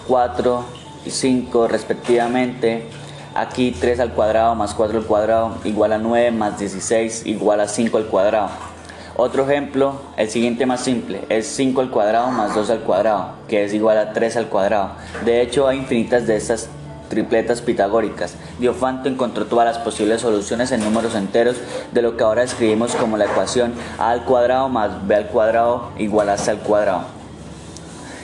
4 0.09 0.65
y 1.05 1.09
5 1.09 1.69
respectivamente. 1.69 2.89
Aquí 3.33 3.71
3 3.71 4.01
al 4.01 4.11
cuadrado 4.11 4.55
más 4.55 4.73
4 4.73 4.99
al 4.99 5.05
cuadrado 5.05 5.57
igual 5.63 5.93
a 5.93 5.99
9 5.99 6.31
más 6.31 6.59
16 6.59 7.25
igual 7.25 7.61
a 7.61 7.69
5 7.69 7.95
al 7.97 8.07
cuadrado. 8.07 8.74
Otro 9.17 9.49
ejemplo, 9.49 10.01
el 10.17 10.29
siguiente 10.29 10.65
más 10.65 10.81
simple, 10.81 11.21
es 11.29 11.47
5 11.47 11.79
al 11.79 11.89
cuadrado 11.89 12.31
más 12.31 12.53
2 12.53 12.69
al 12.69 12.79
cuadrado, 12.81 13.29
que 13.47 13.63
es 13.63 13.73
igual 13.73 13.97
a 13.97 14.11
3 14.11 14.35
al 14.35 14.47
cuadrado. 14.47 14.91
De 15.23 15.41
hecho, 15.41 15.69
hay 15.69 15.77
infinitas 15.77 16.27
de 16.27 16.35
estas 16.35 16.67
tripletas 17.07 17.61
pitagóricas. 17.61 18.35
Diofanto 18.59 19.07
encontró 19.07 19.45
todas 19.45 19.65
las 19.65 19.77
posibles 19.77 20.19
soluciones 20.19 20.73
en 20.73 20.83
números 20.83 21.15
enteros 21.15 21.55
de 21.93 22.01
lo 22.01 22.17
que 22.17 22.25
ahora 22.25 22.43
escribimos 22.43 22.93
como 22.95 23.15
la 23.15 23.25
ecuación 23.25 23.73
a 23.99 24.09
al 24.09 24.25
cuadrado 24.25 24.67
más 24.67 25.07
b 25.07 25.15
al 25.15 25.27
cuadrado 25.27 25.91
igual 25.97 26.27
a 26.27 26.37
c 26.37 26.51
al 26.51 26.59
cuadrado. 26.59 27.03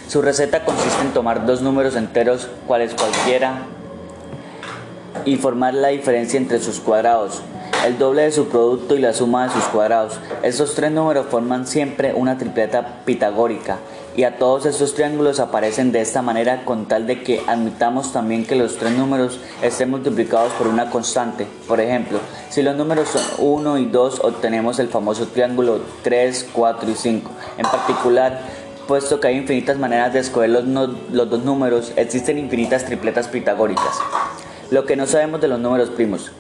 Su 0.10 0.22
receta 0.22 0.66
consiste 0.66 1.04
en 1.04 1.14
tomar 1.14 1.46
dos 1.46 1.62
números 1.62 1.96
enteros, 1.96 2.50
cuales 2.68 2.94
cualquiera, 2.96 3.62
y 5.24 5.38
formar 5.38 5.74
la 5.74 5.88
diferencia 5.88 6.38
entre 6.38 6.60
sus 6.60 6.82
cuadrados 6.82 7.42
el 7.86 7.98
doble 7.98 8.24
de 8.24 8.32
su 8.32 8.48
producto 8.48 8.96
y 8.96 9.00
la 9.00 9.14
suma 9.14 9.48
de 9.48 9.54
sus 9.54 9.64
cuadrados. 9.66 10.20
Estos 10.44 10.76
tres 10.76 10.92
números 10.92 11.26
forman 11.30 11.66
siempre 11.66 12.14
una 12.14 12.38
tripleta 12.38 13.04
pitagórica 13.06 13.80
y 14.16 14.24
a 14.24 14.38
todos 14.38 14.66
estos 14.66 14.94
triángulos 14.94 15.40
aparecen 15.40 15.92
de 15.92 16.02
esta 16.02 16.22
manera 16.22 16.66
con 16.66 16.88
tal 16.88 17.08
de 17.08 17.24
que 17.24 17.42
admitamos 17.48 18.12
también 18.12 18.46
que 18.46 18.56
los 18.56 18.78
tres 18.78 18.92
números 18.92 19.40
estén 19.62 19.90
multiplicados 19.90 20.52
por 20.54 20.68
una 20.68 20.90
constante. 20.90 21.48
Por 21.68 21.80
ejemplo, 21.80 22.20
si 22.50 22.62
los 22.62 22.76
números 22.76 23.10
son 23.10 23.24
1 23.40 23.78
y 23.80 23.86
2 23.86 24.20
obtenemos 24.20 24.80
el 24.80 24.90
famoso 24.90 25.28
triángulo 25.28 25.80
3, 26.04 26.50
4 26.54 26.92
y 26.92 26.96
5. 26.96 27.32
En 27.58 27.66
particular, 27.66 28.42
puesto 28.88 29.20
que 29.20 29.30
hay 29.30 29.38
infinitas 29.38 29.78
maneras 29.78 30.14
de 30.14 30.20
escoger 30.20 30.50
los, 30.50 30.66
los 30.66 31.30
dos 31.30 31.44
números, 31.44 31.94
existen 31.96 32.38
infinitas 32.38 32.86
tripletas 32.86 33.28
pitagóricas. 33.28 34.00
Lo 34.70 34.86
que 34.86 34.96
no 34.96 35.08
sabemos 35.08 35.42
de 35.42 35.48
los 35.48 35.60
números 35.60 35.90
primos. 35.90 36.32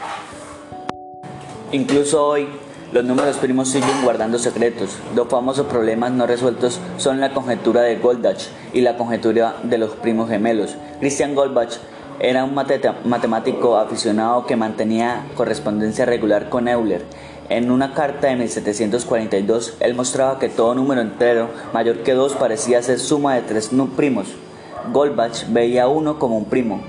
Incluso 1.73 2.27
hoy, 2.27 2.49
los 2.91 3.05
números 3.05 3.37
primos 3.37 3.69
siguen 3.69 4.03
guardando 4.03 4.37
secretos. 4.37 4.97
Dos 5.15 5.29
famosos 5.29 5.67
problemas 5.67 6.11
no 6.11 6.27
resueltos 6.27 6.81
son 6.97 7.21
la 7.21 7.33
conjetura 7.33 7.83
de 7.83 7.95
Goldbach 7.95 8.41
y 8.73 8.81
la 8.81 8.97
conjetura 8.97 9.55
de 9.63 9.77
los 9.77 9.91
primos 9.91 10.29
gemelos. 10.29 10.75
Christian 10.99 11.33
Goldbach 11.33 11.77
era 12.19 12.43
un 12.43 12.53
matemático 12.53 13.77
aficionado 13.77 14.45
que 14.45 14.57
mantenía 14.57 15.27
correspondencia 15.35 16.05
regular 16.05 16.49
con 16.49 16.67
Euler. 16.67 17.05
En 17.47 17.71
una 17.71 17.93
carta 17.93 18.27
de 18.27 18.35
1742, 18.35 19.77
él 19.79 19.95
mostraba 19.95 20.39
que 20.39 20.49
todo 20.49 20.75
número 20.75 20.99
entero 20.99 21.47
mayor 21.73 21.99
que 21.99 22.13
2 22.13 22.33
parecía 22.33 22.81
ser 22.83 22.99
suma 22.99 23.35
de 23.35 23.43
tres 23.43 23.71
primos. 23.95 24.27
Goldbach 24.91 25.45
veía 25.47 25.87
uno 25.87 26.19
como 26.19 26.37
un 26.37 26.45
primo, 26.45 26.81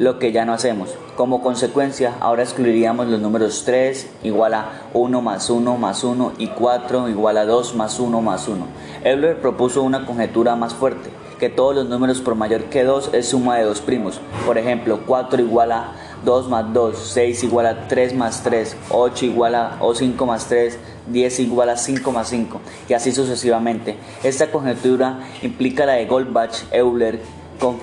lo 0.00 0.18
que 0.18 0.32
ya 0.32 0.46
no 0.46 0.54
hacemos. 0.54 0.94
Como 1.14 1.42
consecuencia, 1.42 2.14
ahora 2.20 2.42
excluiríamos 2.42 3.06
los 3.08 3.20
números 3.20 3.64
3 3.66 4.08
igual 4.22 4.54
a 4.54 4.88
1 4.94 5.20
más 5.20 5.50
1 5.50 5.76
más 5.76 6.02
1 6.02 6.32
y 6.38 6.46
4 6.46 7.10
igual 7.10 7.36
a 7.36 7.44
2 7.44 7.74
más 7.74 8.00
1 8.00 8.22
más 8.22 8.48
1. 8.48 8.66
Euler 9.04 9.38
propuso 9.42 9.82
una 9.82 10.06
conjetura 10.06 10.56
más 10.56 10.72
fuerte, 10.72 11.10
que 11.38 11.50
todos 11.50 11.74
los 11.74 11.86
números 11.90 12.22
por 12.22 12.34
mayor 12.34 12.64
que 12.64 12.82
2 12.82 13.10
es 13.12 13.28
suma 13.28 13.58
de 13.58 13.64
dos 13.64 13.82
primos. 13.82 14.22
Por 14.46 14.56
ejemplo, 14.56 15.00
4 15.06 15.42
igual 15.42 15.70
a 15.70 15.92
2 16.24 16.48
más 16.48 16.72
2, 16.72 16.96
6 16.96 17.44
igual 17.44 17.66
a 17.66 17.86
3 17.86 18.14
más 18.14 18.42
3, 18.42 18.76
8 18.88 19.26
igual 19.26 19.54
a 19.54 19.76
o 19.80 19.94
5 19.94 20.24
más 20.24 20.46
3, 20.46 20.78
10 21.08 21.40
igual 21.40 21.68
a 21.68 21.76
5 21.76 22.10
más 22.10 22.30
5 22.30 22.58
y 22.88 22.94
así 22.94 23.12
sucesivamente. 23.12 23.98
Esta 24.24 24.50
conjetura 24.50 25.28
implica 25.42 25.84
la 25.84 25.92
de 25.92 26.06
Goldbach, 26.06 26.54
Euler, 26.72 27.20
con 27.58 27.76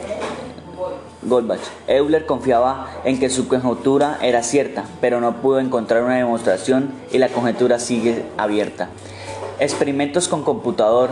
Goldbach. 1.27 1.60
Euler 1.88 2.25
confiaba 2.25 2.88
en 3.03 3.19
que 3.19 3.29
su 3.29 3.48
conjetura 3.48 4.17
era 4.22 4.43
cierta, 4.43 4.86
pero 5.01 5.22
no 5.22 5.41
pudo 5.41 5.60
encontrar 5.60 6.03
una 6.03 6.15
demostración 6.15 6.91
y 7.12 7.17
la 7.17 7.29
conjetura 7.29 7.79
sigue 7.79 8.25
abierta. 8.38 8.89
Experimentos 9.60 10.27
con 10.27 10.43
computador 10.43 11.10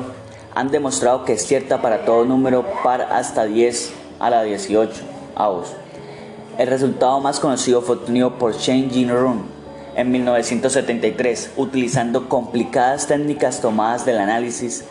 han 0.54 0.72
demostrado 0.72 1.26
que 1.26 1.34
es 1.34 1.46
cierta 1.46 1.82
para 1.82 2.06
todo 2.06 2.26
número 2.26 2.66
par 2.84 3.02
hasta 3.02 3.46
10 3.46 3.94
a 4.20 4.30
la 4.30 4.44
18 4.44 5.04
avos. 5.36 5.74
El 6.58 6.68
resultado 6.68 7.20
más 7.20 7.40
conocido 7.40 7.82
fue 7.82 7.96
obtenido 7.96 8.38
por 8.38 8.56
Shane 8.56 9.12
Run 9.12 9.44
en 9.96 10.12
1973, 10.12 11.52
utilizando 11.58 12.30
complicadas 12.30 13.08
técnicas 13.08 13.62
tomadas 13.62 14.06
del 14.06 14.20
análisis 14.20 14.86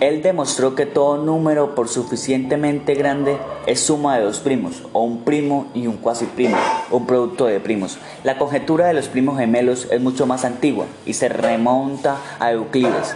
él 0.00 0.22
demostró 0.22 0.74
que 0.74 0.86
todo 0.86 1.18
número 1.18 1.74
por 1.74 1.88
suficientemente 1.88 2.94
grande 2.94 3.36
es 3.66 3.80
suma 3.80 4.16
de 4.16 4.24
dos 4.24 4.38
primos, 4.38 4.82
o 4.94 5.02
un 5.02 5.24
primo 5.24 5.66
y 5.74 5.86
un 5.86 5.98
cuasi 5.98 6.24
primo, 6.24 6.56
un 6.90 7.06
producto 7.06 7.44
de 7.44 7.60
primos. 7.60 7.98
La 8.24 8.38
conjetura 8.38 8.86
de 8.86 8.94
los 8.94 9.08
primos 9.08 9.38
gemelos 9.38 9.88
es 9.90 10.00
mucho 10.00 10.26
más 10.26 10.44
antigua 10.46 10.86
y 11.04 11.12
se 11.12 11.28
remonta 11.28 12.16
a 12.38 12.50
Euclides. 12.52 13.14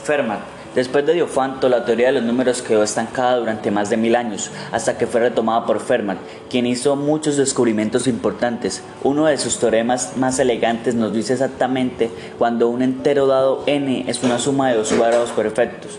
Fermat 0.02 0.57
Después 0.78 1.04
de 1.04 1.14
Diofanto, 1.14 1.68
la 1.68 1.84
teoría 1.84 2.06
de 2.06 2.12
los 2.12 2.22
números 2.22 2.62
quedó 2.62 2.84
estancada 2.84 3.38
durante 3.38 3.72
más 3.72 3.90
de 3.90 3.96
mil 3.96 4.14
años, 4.14 4.52
hasta 4.70 4.96
que 4.96 5.08
fue 5.08 5.18
retomada 5.18 5.66
por 5.66 5.80
Fermat, 5.80 6.18
quien 6.48 6.66
hizo 6.66 6.94
muchos 6.94 7.36
descubrimientos 7.36 8.06
importantes. 8.06 8.84
Uno 9.02 9.26
de 9.26 9.38
sus 9.38 9.58
teoremas 9.58 10.16
más 10.16 10.38
elegantes 10.38 10.94
nos 10.94 11.12
dice 11.12 11.32
exactamente 11.32 12.12
cuando 12.38 12.68
un 12.68 12.82
entero 12.82 13.26
dado 13.26 13.64
n 13.66 14.04
es 14.06 14.22
una 14.22 14.38
suma 14.38 14.70
de 14.70 14.76
dos 14.76 14.92
cuadrados 14.92 15.30
perfectos 15.30 15.98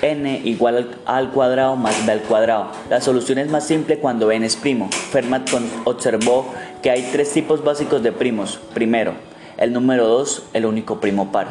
n 0.00 0.40
igual 0.42 0.96
al 1.04 1.30
cuadrado 1.30 1.76
más 1.76 2.06
b 2.06 2.12
al 2.12 2.22
cuadrado. 2.22 2.70
La 2.88 3.02
solución 3.02 3.36
es 3.36 3.50
más 3.50 3.66
simple 3.66 3.98
cuando 3.98 4.32
n 4.32 4.46
es 4.46 4.56
primo. 4.56 4.88
Fermat 4.90 5.50
observó 5.84 6.46
que 6.82 6.90
hay 6.90 7.10
tres 7.12 7.30
tipos 7.30 7.62
básicos 7.62 8.02
de 8.02 8.12
primos. 8.12 8.58
Primero, 8.72 9.12
el 9.58 9.74
número 9.74 10.08
2, 10.08 10.44
el 10.54 10.64
único 10.64 10.98
primo 10.98 11.30
par. 11.30 11.48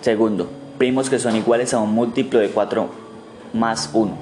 Segundo, 0.00 0.50
primos 0.78 1.10
que 1.10 1.18
son 1.18 1.36
iguales 1.36 1.74
a 1.74 1.78
un 1.78 1.92
múltiplo 1.92 2.40
de 2.40 2.50
4 2.50 2.88
más 3.52 3.90
1, 3.92 4.12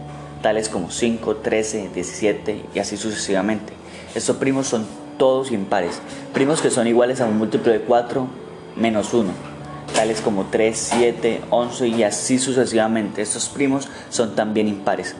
tales 0.42 0.68
como 0.68 0.90
5, 0.90 1.36
13, 1.36 1.90
17 1.94 2.64
y 2.74 2.78
así 2.78 2.96
sucesivamente. 2.96 3.72
Estos 4.14 4.36
primos 4.36 4.66
son 4.66 4.86
todos 5.18 5.52
impares. 5.52 6.00
Primos 6.32 6.60
que 6.60 6.70
son 6.70 6.86
iguales 6.86 7.20
a 7.20 7.26
un 7.26 7.38
múltiplo 7.38 7.72
de 7.72 7.80
4 7.80 8.26
menos 8.76 9.14
1, 9.14 9.30
tales 9.94 10.20
como 10.20 10.46
3, 10.50 10.76
7, 10.76 11.40
11 11.50 11.88
y 11.88 12.02
así 12.02 12.38
sucesivamente. 12.38 13.22
Estos 13.22 13.48
primos 13.48 13.88
son 14.08 14.34
también 14.34 14.68
impares. 14.68 15.14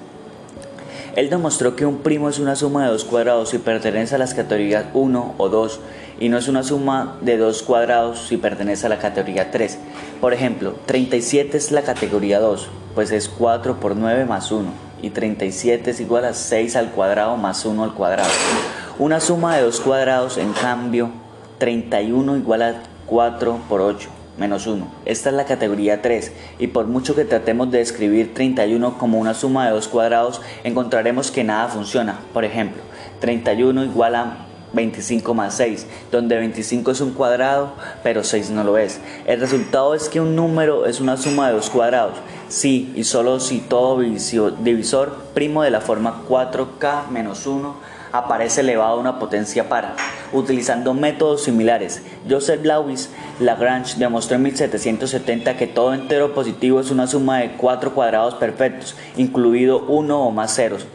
Él 1.16 1.28
demostró 1.28 1.74
que 1.74 1.86
un 1.86 1.98
primo 1.98 2.28
es 2.28 2.38
una 2.38 2.54
suma 2.54 2.84
de 2.84 2.90
dos 2.90 3.04
cuadrados 3.04 3.50
si 3.50 3.58
pertenece 3.58 4.14
a 4.14 4.18
las 4.18 4.34
categorías 4.34 4.86
1 4.94 5.34
o 5.38 5.48
2 5.48 5.80
y 6.20 6.28
no 6.28 6.38
es 6.38 6.46
una 6.46 6.62
suma 6.62 7.16
de 7.20 7.36
dos 7.36 7.62
cuadrados 7.62 8.26
si 8.28 8.36
pertenece 8.36 8.86
a 8.86 8.90
la 8.90 8.98
categoría 8.98 9.50
3. 9.50 9.78
Por 10.20 10.32
ejemplo, 10.34 10.74
37 10.86 11.56
es 11.56 11.72
la 11.72 11.82
categoría 11.82 12.38
2, 12.38 12.68
pues 12.94 13.10
es 13.10 13.28
4 13.28 13.80
por 13.80 13.96
9 13.96 14.24
más 14.24 14.52
1 14.52 14.70
y 15.02 15.10
37 15.10 15.90
es 15.90 16.00
igual 16.00 16.26
a 16.26 16.34
6 16.34 16.76
al 16.76 16.90
cuadrado 16.90 17.36
más 17.36 17.64
1 17.64 17.82
al 17.82 17.94
cuadrado. 17.94 18.30
Una 18.98 19.18
suma 19.18 19.56
de 19.56 19.62
dos 19.62 19.80
cuadrados, 19.80 20.36
en 20.36 20.52
cambio, 20.52 21.10
31 21.58 22.36
igual 22.36 22.62
a 22.62 22.82
4 23.06 23.60
por 23.68 23.80
8 23.80 24.19
menos 24.40 24.66
1. 24.66 24.84
Esta 25.04 25.28
es 25.28 25.36
la 25.36 25.44
categoría 25.44 26.02
3 26.02 26.32
y 26.58 26.68
por 26.68 26.86
mucho 26.86 27.14
que 27.14 27.24
tratemos 27.24 27.70
de 27.70 27.82
escribir 27.82 28.34
31 28.34 28.98
como 28.98 29.18
una 29.18 29.34
suma 29.34 29.66
de 29.66 29.72
dos 29.72 29.86
cuadrados, 29.86 30.40
encontraremos 30.64 31.30
que 31.30 31.44
nada 31.44 31.68
funciona. 31.68 32.18
Por 32.32 32.44
ejemplo, 32.44 32.82
31 33.20 33.84
igual 33.84 34.14
a 34.16 34.46
25 34.72 35.34
más 35.34 35.54
6, 35.54 35.86
donde 36.10 36.38
25 36.38 36.90
es 36.90 37.00
un 37.00 37.12
cuadrado, 37.12 37.74
pero 38.02 38.24
6 38.24 38.50
no 38.50 38.64
lo 38.64 38.78
es. 38.78 39.00
El 39.26 39.40
resultado 39.40 39.94
es 39.94 40.08
que 40.08 40.20
un 40.20 40.34
número 40.34 40.86
es 40.86 41.00
una 41.00 41.16
suma 41.16 41.48
de 41.48 41.54
dos 41.54 41.70
cuadrados, 41.70 42.16
si 42.48 42.92
y 42.96 43.04
solo 43.04 43.40
si 43.40 43.58
todo 43.58 44.00
divisor 44.00 45.16
primo 45.34 45.62
de 45.62 45.70
la 45.70 45.80
forma 45.80 46.22
4k 46.28 47.08
menos 47.08 47.46
1 47.46 47.74
aparece 48.12 48.62
elevado 48.62 48.94
a 48.94 49.00
una 49.00 49.18
potencia 49.18 49.68
par. 49.68 49.96
Utilizando 50.32 50.94
métodos 50.94 51.42
similares, 51.42 52.02
Joseph 52.28 52.64
Lewis 52.64 53.10
Lagrange 53.40 53.98
demostró 53.98 54.36
en 54.36 54.42
1770 54.42 55.56
que 55.56 55.66
todo 55.66 55.92
entero 55.92 56.34
positivo 56.34 56.78
es 56.78 56.92
una 56.92 57.08
suma 57.08 57.38
de 57.38 57.52
cuatro 57.52 57.94
cuadrados 57.94 58.34
perfectos, 58.36 58.94
incluido 59.16 59.80
uno 59.86 60.22
o 60.22 60.30
más 60.30 60.54
ceros. 60.54 60.86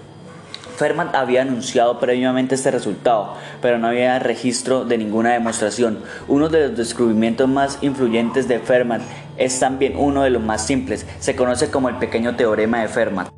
Fermat 0.78 1.16
había 1.16 1.42
anunciado 1.42 2.00
previamente 2.00 2.56
este 2.56 2.72
resultado, 2.72 3.34
pero 3.62 3.78
no 3.78 3.88
había 3.88 4.20
registro 4.20 4.86
de 4.86 4.98
ninguna 4.98 5.32
demostración. 5.32 6.00
Uno 6.28 6.50
de 6.50 6.68
los 6.68 6.78
descubrimientos 6.78 7.48
más 7.50 7.78
influyentes 7.82 8.48
de 8.48 8.60
Fermat 8.60 9.02
es 9.38 9.60
también 9.60 9.96
uno 9.98 10.24
de 10.24 10.30
los 10.30 10.44
más 10.44 10.66
simples, 10.66 11.06
se 11.20 11.36
conoce 11.36 11.70
como 11.70 11.90
el 11.90 11.96
pequeño 11.96 12.36
teorema 12.36 12.82
de 12.82 12.88
Fermat. 12.88 13.30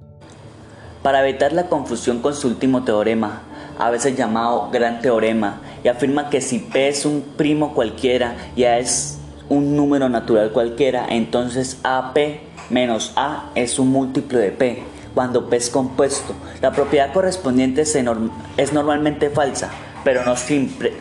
Para 1.04 1.28
evitar 1.28 1.54
la 1.54 1.68
confusión 1.68 2.22
con 2.22 2.36
su 2.36 2.48
último 2.48 2.84
teorema, 2.84 3.42
a 3.80 3.92
veces 3.92 4.18
llamado 4.18 4.70
gran 4.72 5.02
teorema, 5.02 5.62
afirma 5.90 6.30
que 6.30 6.42
si 6.42 6.60
P 6.60 6.88
es 6.88 7.06
un 7.06 7.22
primo 7.36 7.74
cualquiera 7.74 8.36
y 8.56 8.64
A 8.64 8.80
es 8.80 9.18
un 9.50 9.76
número 9.76 10.10
natural 10.10 10.52
cualquiera, 10.52 11.06
entonces 11.10 11.80
AP 11.84 12.40
menos 12.70 13.14
A 13.16 13.52
es 13.56 13.80
un 13.80 13.90
múltiplo 13.90 14.40
de 14.40 14.52
P. 14.52 14.84
Cuando 15.14 15.50
P 15.50 15.58
es 15.58 15.70
compuesto, 15.70 16.36
la 16.62 16.72
propiedad 16.72 17.14
correspondiente 17.14 17.82
es 17.82 18.74
normalmente 18.74 19.30
falsa, 19.30 19.72
pero 20.04 20.22
no 20.24 20.36
siempre. 20.36 20.94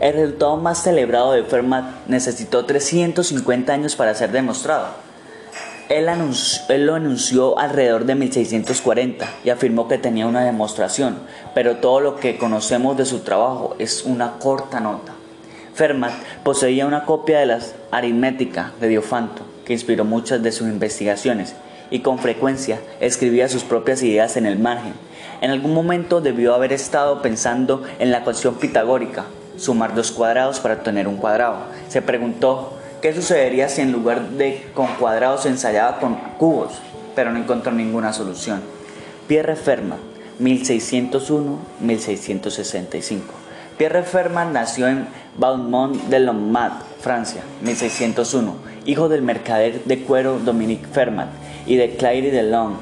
El 0.00 0.14
resultado 0.14 0.56
más 0.56 0.82
celebrado 0.82 1.32
de 1.32 1.44
Fermat 1.44 2.06
necesitó 2.08 2.64
350 2.64 3.72
años 3.72 3.96
para 3.96 4.14
ser 4.14 4.32
demostrado. 4.32 4.88
Él, 5.88 6.06
lo 6.86 6.94
anunció 6.94 7.58
alrededor 7.58 8.04
de 8.04 8.14
1640 8.14 9.28
y 9.44 9.50
afirmó 9.50 9.88
que 9.88 9.98
tenía 9.98 10.26
una 10.26 10.44
demostración, 10.44 11.18
pero 11.54 11.76
todo 11.76 12.00
lo 12.00 12.16
que 12.16 12.38
conocemos 12.38 12.96
de 12.96 13.04
su 13.04 13.20
trabajo 13.20 13.76
es 13.78 14.04
una 14.04 14.38
corta 14.38 14.80
nota. 14.80 15.12
Fermat 15.74 16.12
poseía 16.44 16.86
una 16.86 17.04
copia 17.04 17.40
de 17.40 17.46
la 17.46 17.58
aritmética 17.90 18.72
de 18.80 18.88
Diofanto, 18.88 19.42
que 19.64 19.72
inspiró 19.72 20.04
muchas 20.04 20.42
de 20.42 20.52
sus 20.52 20.68
investigaciones, 20.68 21.54
y 21.90 22.00
con 22.00 22.18
frecuencia 22.18 22.80
escribía 23.00 23.48
sus 23.48 23.64
propias 23.64 24.02
ideas 24.02 24.36
en 24.36 24.46
el 24.46 24.58
margen. 24.58 24.94
En 25.40 25.50
algún 25.50 25.74
momento 25.74 26.20
debió 26.20 26.54
haber 26.54 26.72
estado 26.72 27.20
pensando 27.20 27.82
en 27.98 28.10
la 28.10 28.18
ecuación 28.18 28.54
pitagórica, 28.54 29.26
sumar 29.56 29.94
dos 29.94 30.12
cuadrados 30.12 30.60
para 30.60 30.74
obtener 30.74 31.08
un 31.08 31.16
cuadrado. 31.16 31.66
Se 31.88 32.00
preguntó 32.00 32.78
¿Qué 33.02 33.12
sucedería 33.12 33.68
si 33.68 33.80
en 33.80 33.90
lugar 33.90 34.30
de 34.30 34.64
con 34.74 34.86
cuadrados 34.94 35.42
se 35.42 35.48
ensayaba 35.48 35.98
con 35.98 36.14
cubos? 36.38 36.74
Pero 37.16 37.32
no 37.32 37.40
encontró 37.40 37.72
ninguna 37.72 38.12
solución. 38.12 38.60
Pierre 39.26 39.56
Fermat, 39.56 39.98
1601-1665. 40.40 43.22
Pierre 43.76 44.04
Fermat 44.04 44.52
nació 44.52 44.86
en 44.86 45.08
Baumont 45.36 45.96
de 46.04 46.20
Lommat, 46.20 46.74
Francia, 47.00 47.42
1601, 47.62 48.54
hijo 48.86 49.08
del 49.08 49.22
mercader 49.22 49.82
de 49.82 50.04
cuero 50.04 50.38
Dominique 50.38 50.86
Fermat 50.86 51.30
y 51.66 51.74
de 51.74 51.96
Claire 51.96 52.30
de 52.30 52.44
Long, 52.44 52.74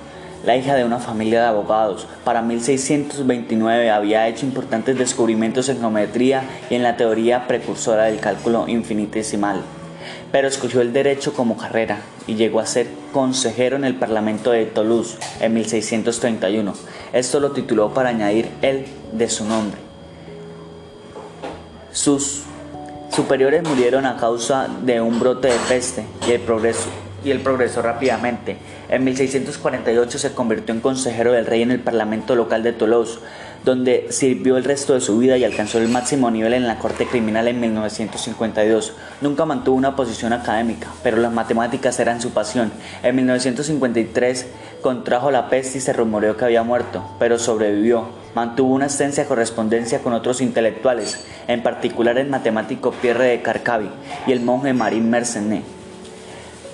la 0.45 0.55
hija 0.55 0.75
de 0.75 0.85
una 0.85 0.99
familia 0.99 1.41
de 1.41 1.47
abogados. 1.47 2.07
Para 2.25 2.43
1629 2.43 3.89
había 3.89 4.29
hecho 4.29 4.45
importantes 4.45 4.99
descubrimientos 4.99 5.71
en 5.71 5.81
geometría 5.81 6.43
y 6.69 6.75
en 6.75 6.83
la 6.83 6.99
teoría 6.99 7.49
precursora 7.49 8.05
del 8.05 8.21
cálculo 8.21 8.69
infinitesimal. 8.69 9.63
Pero 10.33 10.49
escogió 10.49 10.81
el 10.81 10.93
derecho 10.93 11.33
como 11.33 11.57
carrera 11.57 11.99
y 12.27 12.35
llegó 12.35 12.61
a 12.61 12.67
ser 12.67 12.87
consejero 13.13 13.77
en 13.77 13.85
el 13.85 13.97
Parlamento 13.97 14.51
de 14.51 14.67
Toulouse 14.67 15.17
en 15.41 15.55
1631. 15.55 16.75
Esto 17.13 17.41
lo 17.41 17.53
tituló 17.53 17.93
para 17.93 18.11
añadir 18.11 18.49
el 18.63 18.87
de 19.13 19.29
su 19.29 19.45
nombre. 19.45 19.79
Sus 21.93 22.43
superiores 23.11 23.63
murieron 23.65 24.07
a 24.07 24.17
causa 24.17 24.69
de 24.85 25.01
un 25.01 25.19
brote 25.19 25.49
de 25.49 25.59
peste 25.69 26.05
y 26.27 26.33
el 26.33 26.41
progreso 26.41 26.89
y 27.25 27.31
él 27.31 27.41
progresó 27.41 27.83
rápidamente. 27.83 28.57
En 28.89 29.05
1648 29.05 30.19
se 30.19 30.33
convirtió 30.33 30.75
en 30.75 30.81
consejero 30.81 31.33
del 31.33 31.47
rey 31.47 31.63
en 31.63 31.71
el 31.71 31.81
Parlamento 31.81 32.35
local 32.35 32.63
de 32.63 32.73
Toulouse, 32.73 33.19
donde 33.65 34.07
sirvió 34.11 34.57
el 34.57 34.65
resto 34.65 34.95
de 34.95 35.01
su 35.01 35.19
vida 35.19 35.37
y 35.37 35.45
alcanzó 35.45 35.79
el 35.79 35.89
máximo 35.89 36.31
nivel 36.31 36.55
en 36.55 36.67
la 36.67 36.79
Corte 36.79 37.07
Criminal 37.07 37.49
en 37.49 37.61
1952. 37.61 38.95
Nunca 39.21 39.45
mantuvo 39.45 39.77
una 39.77 39.97
posición 39.97 40.33
académica, 40.33 40.89
pero 41.03 41.19
las 41.19 41.33
matemáticas 41.33 41.99
eran 42.01 42.21
su 42.21 42.31
pasión. 42.31 42.73
En 43.03 43.17
1953 43.17 44.47
contrajo 44.81 45.31
la 45.31 45.51
peste 45.51 45.79
y 45.79 45.81
se 45.81 45.93
rumoreó 45.93 46.37
que 46.37 46.45
había 46.47 46.63
muerto, 46.63 47.05
pero 47.19 47.39
sobrevivió. 47.39 48.09
Mantuvo 48.35 48.75
una 48.75 48.87
extensa 48.87 49.27
correspondencia 49.27 50.01
con 50.01 50.13
otros 50.13 50.41
intelectuales, 50.41 51.25
en 51.49 51.63
particular 51.63 52.17
el 52.19 52.29
matemático 52.29 52.93
Pierre 52.93 53.27
de 53.27 53.43
Carcavi 53.43 53.91
y 54.27 54.33
el 54.33 54.41
monje 54.41 54.73
Marín 54.73 55.11
Mercenet. 55.11 55.80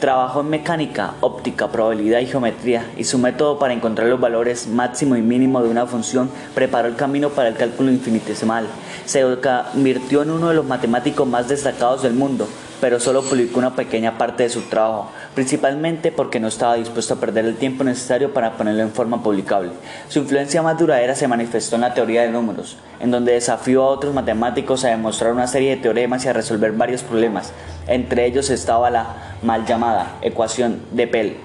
Trabajó 0.00 0.42
en 0.42 0.50
mecánica, 0.50 1.14
óptica, 1.22 1.68
probabilidad 1.68 2.20
y 2.20 2.26
geometría, 2.26 2.84
y 2.98 3.04
su 3.04 3.16
método 3.16 3.58
para 3.58 3.72
encontrar 3.72 4.08
los 4.08 4.20
valores 4.20 4.66
máximo 4.66 5.16
y 5.16 5.22
mínimo 5.22 5.62
de 5.62 5.70
una 5.70 5.86
función 5.86 6.28
preparó 6.54 6.88
el 6.88 6.96
camino 6.96 7.30
para 7.30 7.48
el 7.48 7.56
cálculo 7.56 7.90
infinitesimal. 7.90 8.66
Se 9.06 9.22
convirtió 9.22 10.22
en 10.22 10.32
uno 10.32 10.50
de 10.50 10.54
los 10.54 10.66
matemáticos 10.66 11.26
más 11.26 11.48
destacados 11.48 12.02
del 12.02 12.12
mundo, 12.12 12.46
pero 12.78 13.00
solo 13.00 13.22
publicó 13.22 13.58
una 13.58 13.74
pequeña 13.74 14.18
parte 14.18 14.42
de 14.42 14.50
su 14.50 14.60
trabajo, 14.68 15.10
principalmente 15.34 16.12
porque 16.12 16.40
no 16.40 16.48
estaba 16.48 16.74
dispuesto 16.74 17.14
a 17.14 17.20
perder 17.20 17.46
el 17.46 17.56
tiempo 17.56 17.82
necesario 17.82 18.34
para 18.34 18.52
ponerlo 18.52 18.82
en 18.82 18.92
forma 18.92 19.22
publicable. 19.22 19.70
Su 20.10 20.18
influencia 20.18 20.60
más 20.60 20.78
duradera 20.78 21.14
se 21.14 21.26
manifestó 21.26 21.76
en 21.76 21.80
la 21.80 21.94
teoría 21.94 22.20
de 22.20 22.30
números, 22.30 22.76
en 23.00 23.10
donde 23.10 23.32
desafió 23.32 23.84
a 23.84 23.88
otros 23.88 24.12
matemáticos 24.12 24.84
a 24.84 24.88
demostrar 24.88 25.32
una 25.32 25.46
serie 25.46 25.70
de 25.70 25.82
teoremas 25.82 26.26
y 26.26 26.28
a 26.28 26.34
resolver 26.34 26.72
varios 26.72 27.02
problemas. 27.02 27.50
Entre 27.86 28.26
ellos 28.26 28.50
estaba 28.50 28.90
la 28.90 29.36
mal 29.42 29.64
llamada 29.64 30.16
ecuación 30.22 30.80
de 30.90 31.06
Pell, 31.06 31.36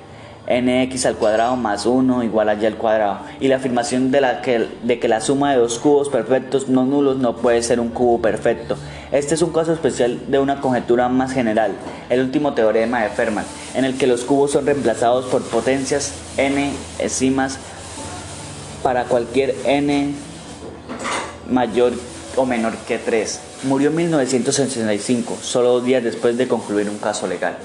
nx 0.48 1.06
al 1.06 1.16
cuadrado 1.16 1.56
más 1.56 1.86
1 1.86 2.24
igual 2.24 2.50
a 2.50 2.56
y 2.56 2.66
al 2.66 2.76
cuadrado 2.76 3.20
y 3.40 3.48
la 3.48 3.58
afirmación 3.58 4.12
de, 4.12 4.22
la 4.22 4.42
que, 4.42 4.68
de 4.82 5.00
que 5.00 5.08
la 5.08 5.22
suma 5.22 5.52
de 5.52 5.60
dos 5.60 5.78
cubos 5.78 6.10
perfectos 6.10 6.68
no 6.68 6.84
nulos 6.86 7.18
no 7.18 7.36
puede 7.36 7.62
ser 7.62 7.80
un 7.80 7.90
cubo 7.90 8.22
perfecto. 8.22 8.76
Este 9.12 9.36
es 9.36 9.42
un 9.42 9.52
caso 9.52 9.74
especial 9.74 10.20
de 10.32 10.40
una 10.40 10.62
conjetura 10.62 11.10
más 11.10 11.32
general, 11.32 11.74
el 12.10 12.22
último 12.22 12.54
teorema 12.54 13.04
de 13.04 13.10
Fermat, 13.10 13.46
en 13.76 13.86
el 13.86 13.98
que 13.98 14.08
los 14.08 14.24
cubos 14.24 14.52
son 14.52 14.66
reemplazados 14.66 15.26
por 15.26 15.44
potencias 15.44 16.14
n 16.38 16.72
encimas 17.00 17.60
para 18.82 19.04
cualquier 19.06 19.56
n 19.66 20.14
mayor 21.50 21.94
o 22.36 22.46
menor 22.46 22.76
que 22.88 22.98
3. 22.98 23.40
Murió 23.64 23.90
en 23.90 23.96
1965, 23.96 25.38
solo 25.42 25.74
dos 25.74 25.86
días 25.86 26.04
después 26.04 26.38
de 26.38 26.48
concluir 26.48 26.90
un 26.90 26.98
caso 26.98 27.28
legal. 27.28 27.58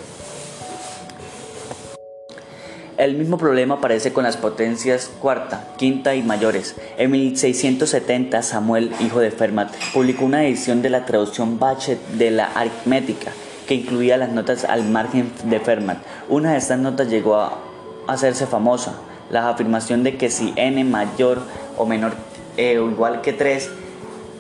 El 2.97 3.15
mismo 3.15 3.37
problema 3.37 3.75
aparece 3.75 4.15
con 4.15 4.25
las 4.25 4.39
potencias 4.39 5.11
cuarta, 5.21 5.69
quinta 5.77 6.15
y 6.15 6.23
mayores. 6.23 6.77
En 6.97 7.11
1670, 7.11 8.43
Samuel, 8.43 8.91
hijo 9.01 9.21
de 9.21 9.31
Fermat, 9.31 9.71
publicó 9.93 10.25
una 10.25 10.45
edición 10.45 10.81
de 10.81 10.89
la 10.89 11.05
traducción 11.05 11.59
Bachet 11.59 11.99
de 12.13 12.31
la 12.31 12.47
aritmética 12.47 13.33
que 13.67 13.75
incluía 13.75 14.17
las 14.17 14.31
notas 14.31 14.65
al 14.65 14.85
margen 14.85 15.31
de 15.45 15.61
Fermat. 15.61 15.99
Una 16.31 16.53
de 16.53 16.59
estas 16.59 16.79
notas 16.79 17.09
llegó 17.11 17.37
a 17.37 17.59
hacerse 18.07 18.47
famosa, 18.47 18.95
la 19.31 19.51
afirmación 19.51 20.03
de 20.03 20.17
que 20.17 20.31
si 20.31 20.55
n 20.57 20.83
mayor 20.85 21.43
o 21.77 21.85
menor 21.85 22.15
eh, 22.57 22.79
o 22.79 22.91
igual 22.91 23.21
que 23.21 23.35
3, 23.35 23.71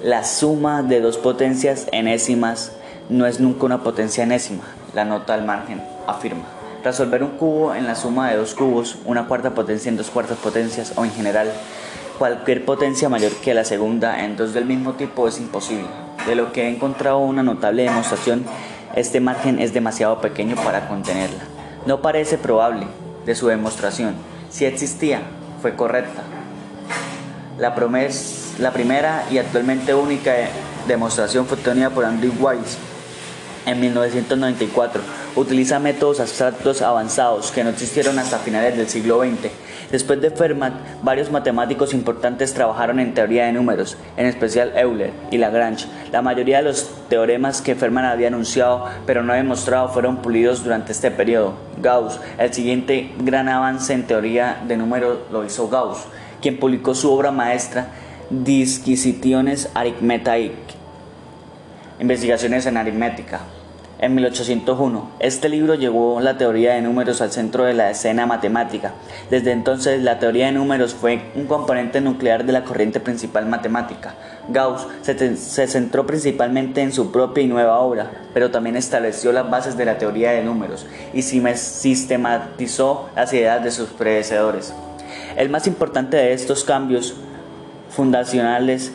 la 0.03 0.25
suma 0.25 0.83
de 0.83 1.01
dos 1.01 1.17
potencias 1.17 1.87
enésimas 1.91 2.73
no 3.09 3.27
es 3.27 3.41
nunca 3.41 3.65
una 3.65 3.83
potencia 3.83 4.25
enésima. 4.25 4.65
La 4.95 5.05
nota 5.05 5.35
al 5.35 5.45
margen 5.45 5.83
afirma. 6.07 6.45
Resolver 6.85 7.23
un 7.23 7.31
cubo 7.31 7.75
en 7.75 7.87
la 7.87 7.95
suma 7.95 8.31
de 8.31 8.37
dos 8.37 8.55
cubos, 8.55 8.99
una 9.05 9.27
cuarta 9.27 9.55
potencia 9.55 9.89
en 9.89 9.97
dos 9.97 10.11
cuartas 10.11 10.39
potencias 10.39 10.93
o 10.97 11.05
en 11.05 11.11
general 11.11 11.51
cualquier 12.19 12.65
potencia 12.65 13.09
mayor 13.09 13.33
que 13.33 13.55
la 13.55 13.65
segunda 13.65 14.25
en 14.25 14.37
dos 14.37 14.55
del 14.55 14.67
mismo 14.67 14.95
tipo 14.95 15.29
es 15.29 15.39
imposible. 15.39 15.87
De 16.27 16.35
lo 16.35 16.53
que 16.53 16.65
he 16.65 16.69
encontrado 16.69 17.19
una 17.19 17.43
notable 17.43 17.83
demostración, 17.83 18.45
este 18.95 19.21
margen 19.21 19.59
es 19.59 19.73
demasiado 19.73 20.21
pequeño 20.21 20.57
para 20.57 20.89
contenerla. 20.89 21.43
No 21.87 22.01
parece 22.03 22.39
probable 22.39 22.87
de 23.25 23.35
su 23.35 23.49
demostración. 23.49 24.15
Si 24.51 24.65
existía, 24.65 25.21
fue 25.61 25.75
correcta. 25.75 26.23
La, 27.59 27.75
la 28.59 28.73
primera 28.73 29.25
y 29.31 29.38
actualmente 29.38 29.95
única 29.95 30.35
demostración 30.88 31.47
fue 31.47 31.59
obtenida 31.59 31.90
por 31.90 32.05
Andrew 32.05 32.33
Weiss 32.38 32.79
en 33.66 33.81
1994 33.81 35.03
utiliza 35.35 35.79
métodos 35.81 36.21
abstractos 36.21 36.83
avanzados 36.83 37.51
que 37.51 37.64
no 37.64 37.71
existieron 37.71 38.19
hasta 38.19 38.38
finales 38.38 38.77
del 38.77 38.88
siglo 38.88 39.21
XX. 39.21 39.51
Después 39.90 40.21
de 40.21 40.31
Fermat, 40.31 40.73
varios 41.03 41.31
matemáticos 41.31 41.92
importantes 41.92 42.55
trabajaron 42.55 43.01
en 43.01 43.12
teoría 43.12 43.47
de 43.47 43.53
números, 43.53 43.97
en 44.16 44.27
especial 44.27 44.73
Euler 44.77 45.12
y 45.31 45.38
Lagrange. 45.38 45.87
La 46.11 46.23
mayoría 46.23 46.59
de 46.59 46.64
los 46.64 46.90
teoremas 47.09 47.61
que 47.61 47.75
Fermat 47.75 48.05
había 48.05 48.29
anunciado 48.29 48.87
pero 49.05 49.23
no 49.23 49.33
demostrado 49.33 49.88
fueron 49.88 50.19
pulidos 50.19 50.64
durante 50.64 50.92
este 50.92 51.11
periodo. 51.11 51.55
Gauss, 51.83 52.19
el 52.38 52.55
siguiente 52.55 53.12
gran 53.19 53.49
avance 53.49 53.92
en 53.92 54.07
teoría 54.07 54.62
de 54.66 54.77
números 54.77 55.19
lo 55.31 55.45
hizo 55.45 55.69
Gauss, 55.69 55.99
quien 56.40 56.59
publicó 56.59 56.95
su 56.95 57.12
obra 57.12 57.31
maestra 57.31 57.88
Disquisitiones 58.29 59.71
Arithmeticae, 59.73 60.51
investigaciones 62.01 62.67
en 62.67 62.77
aritmética 62.77 63.43
en 64.01 64.17
1801. 64.17 65.11
Este 65.21 65.49
libro 65.49 65.77
llevó 65.77 66.21
la 66.21 66.37
teoría 66.37 66.75
de 66.75 66.83
números 66.83 67.21
al 67.21 67.31
centro 67.31 67.62
de 67.62 67.75
la 67.75 67.89
escena 67.89 68.27
matemática. 68.27 68.95
Desde 69.31 69.53
entonces, 69.53 70.03
la 70.03 70.19
teoría 70.19 70.47
de 70.47 70.53
números 70.53 70.93
fue 70.93 71.23
un 71.37 71.47
componente 71.47 72.01
nuclear 72.01 72.45
de 72.45 72.53
la 72.53 72.65
corriente 72.65 72.99
principal 72.99 73.47
matemática. 73.47 74.17
Gauss 74.49 74.89
se, 75.03 75.37
se, 75.37 75.69
centró 75.69 76.05
principalmente 76.05 76.83
en 76.83 76.91
su 76.93 77.12
propia 77.12 77.45
y 77.45 77.47
nueva 77.47 77.79
obra, 77.79 78.11
pero 78.35 78.51
también 78.51 78.75
estableció 78.75 79.31
las 79.31 79.49
bases 79.49 79.77
de 79.77 79.85
la 79.85 79.99
teoría 79.99 80.33
de 80.33 80.43
números 80.43 80.85
y 81.15 81.23
sistematizó 81.23 83.09
las 83.15 83.33
ideas 83.33 83.62
de 83.62 83.71
sus 83.71 83.91
predecesores. 83.91 84.75
El 85.37 85.49
más 85.49 85.69
importante 85.69 86.17
de 86.17 86.33
estos 86.33 86.65
cambios 86.65 87.15
fundacionales 87.90 88.92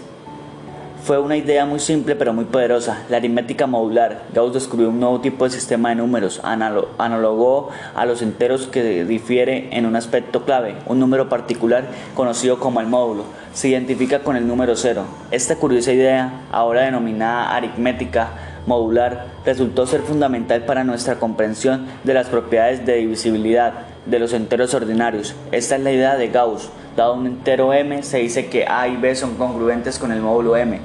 fue 1.04 1.18
una 1.18 1.36
idea 1.36 1.66
muy 1.66 1.80
simple 1.80 2.16
pero 2.16 2.32
muy 2.32 2.46
poderosa, 2.46 3.04
la 3.10 3.18
aritmética 3.18 3.66
modular. 3.66 4.22
Gauss 4.34 4.54
descubrió 4.54 4.90
un 4.90 5.00
nuevo 5.00 5.20
tipo 5.20 5.46
de 5.46 5.50
sistema 5.50 5.90
de 5.90 5.96
números, 5.96 6.40
analogó 6.44 7.70
a 7.96 8.06
los 8.06 8.22
enteros 8.22 8.68
que 8.68 9.04
difiere 9.04 9.70
en 9.76 9.88
un 9.88 9.96
aspecto 9.96 10.46
clave, 10.46 10.76
un 10.86 11.00
número 11.00 11.28
particular 11.28 11.86
conocido 12.14 12.60
como 12.60 12.82
el 12.82 12.88
módulo. 12.88 13.24
Se 13.52 13.70
identifica 13.70 14.20
con 14.20 14.36
el 14.36 14.48
número 14.48 14.76
cero. 14.76 15.06
Esta 15.32 15.56
curiosa 15.56 15.92
idea, 15.92 16.44
ahora 16.52 16.84
denominada 16.84 17.56
aritmética 17.56 18.30
modular, 18.68 19.26
resultó 19.44 19.88
ser 19.88 20.02
fundamental 20.02 20.66
para 20.66 20.84
nuestra 20.84 21.16
comprensión 21.16 21.88
de 22.04 22.14
las 22.14 22.28
propiedades 22.28 22.86
de 22.86 22.98
divisibilidad 22.98 23.74
de 24.06 24.20
los 24.20 24.34
enteros 24.34 24.76
ordinarios. 24.76 25.34
Esta 25.52 25.78
es 25.78 25.82
la 25.82 25.92
idea 25.92 26.16
de 26.16 26.28
Gauss 26.28 26.70
Dado 26.96 27.14
un 27.14 27.26
entero 27.26 27.74
m, 27.74 28.04
se 28.04 28.18
dice 28.18 28.48
que 28.48 28.66
a 28.68 28.88
y 28.88 28.98
b 28.98 29.16
son 29.16 29.36
congruentes 29.36 29.98
con 29.98 30.12
el 30.12 30.20
módulo 30.20 30.58
m, 30.58 30.80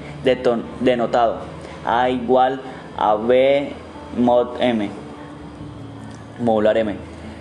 denotado 0.80 1.38
a 1.84 2.10
igual 2.10 2.60
a 2.96 3.14
b 3.14 3.72
mod 4.16 4.60
m. 4.60 4.90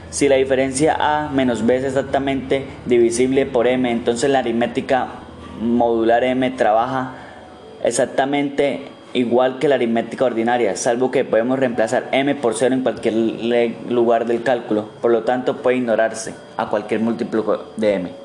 Si 0.10 0.30
la 0.30 0.36
diferencia 0.36 0.96
a 1.00 1.30
menos 1.30 1.66
b 1.66 1.76
es 1.76 1.84
exactamente 1.84 2.66
divisible 2.86 3.46
por 3.46 3.68
m, 3.68 3.92
entonces 3.92 4.30
la 4.30 4.40
aritmética 4.40 5.08
modular 5.62 6.24
m 6.24 6.50
trabaja 6.52 7.14
exactamente 7.84 8.88
igual 9.14 9.60
que 9.60 9.68
la 9.68 9.76
aritmética 9.76 10.26
ordinaria, 10.26 10.76
salvo 10.76 11.12
que 11.12 11.24
podemos 11.24 11.60
reemplazar 11.60 12.10
m 12.12 12.36
por 12.36 12.56
0 12.56 12.76
en 12.76 12.82
cualquier 12.82 13.14
lugar 13.90 14.26
del 14.26 14.44
cálculo, 14.44 14.90
por 15.02 15.12
lo 15.12 15.24
tanto 15.24 15.58
puede 15.58 15.78
ignorarse 15.78 16.34
a 16.58 16.70
cualquier 16.70 17.00
múltiplo 17.00 17.66
de 17.78 17.94
m. 17.94 18.25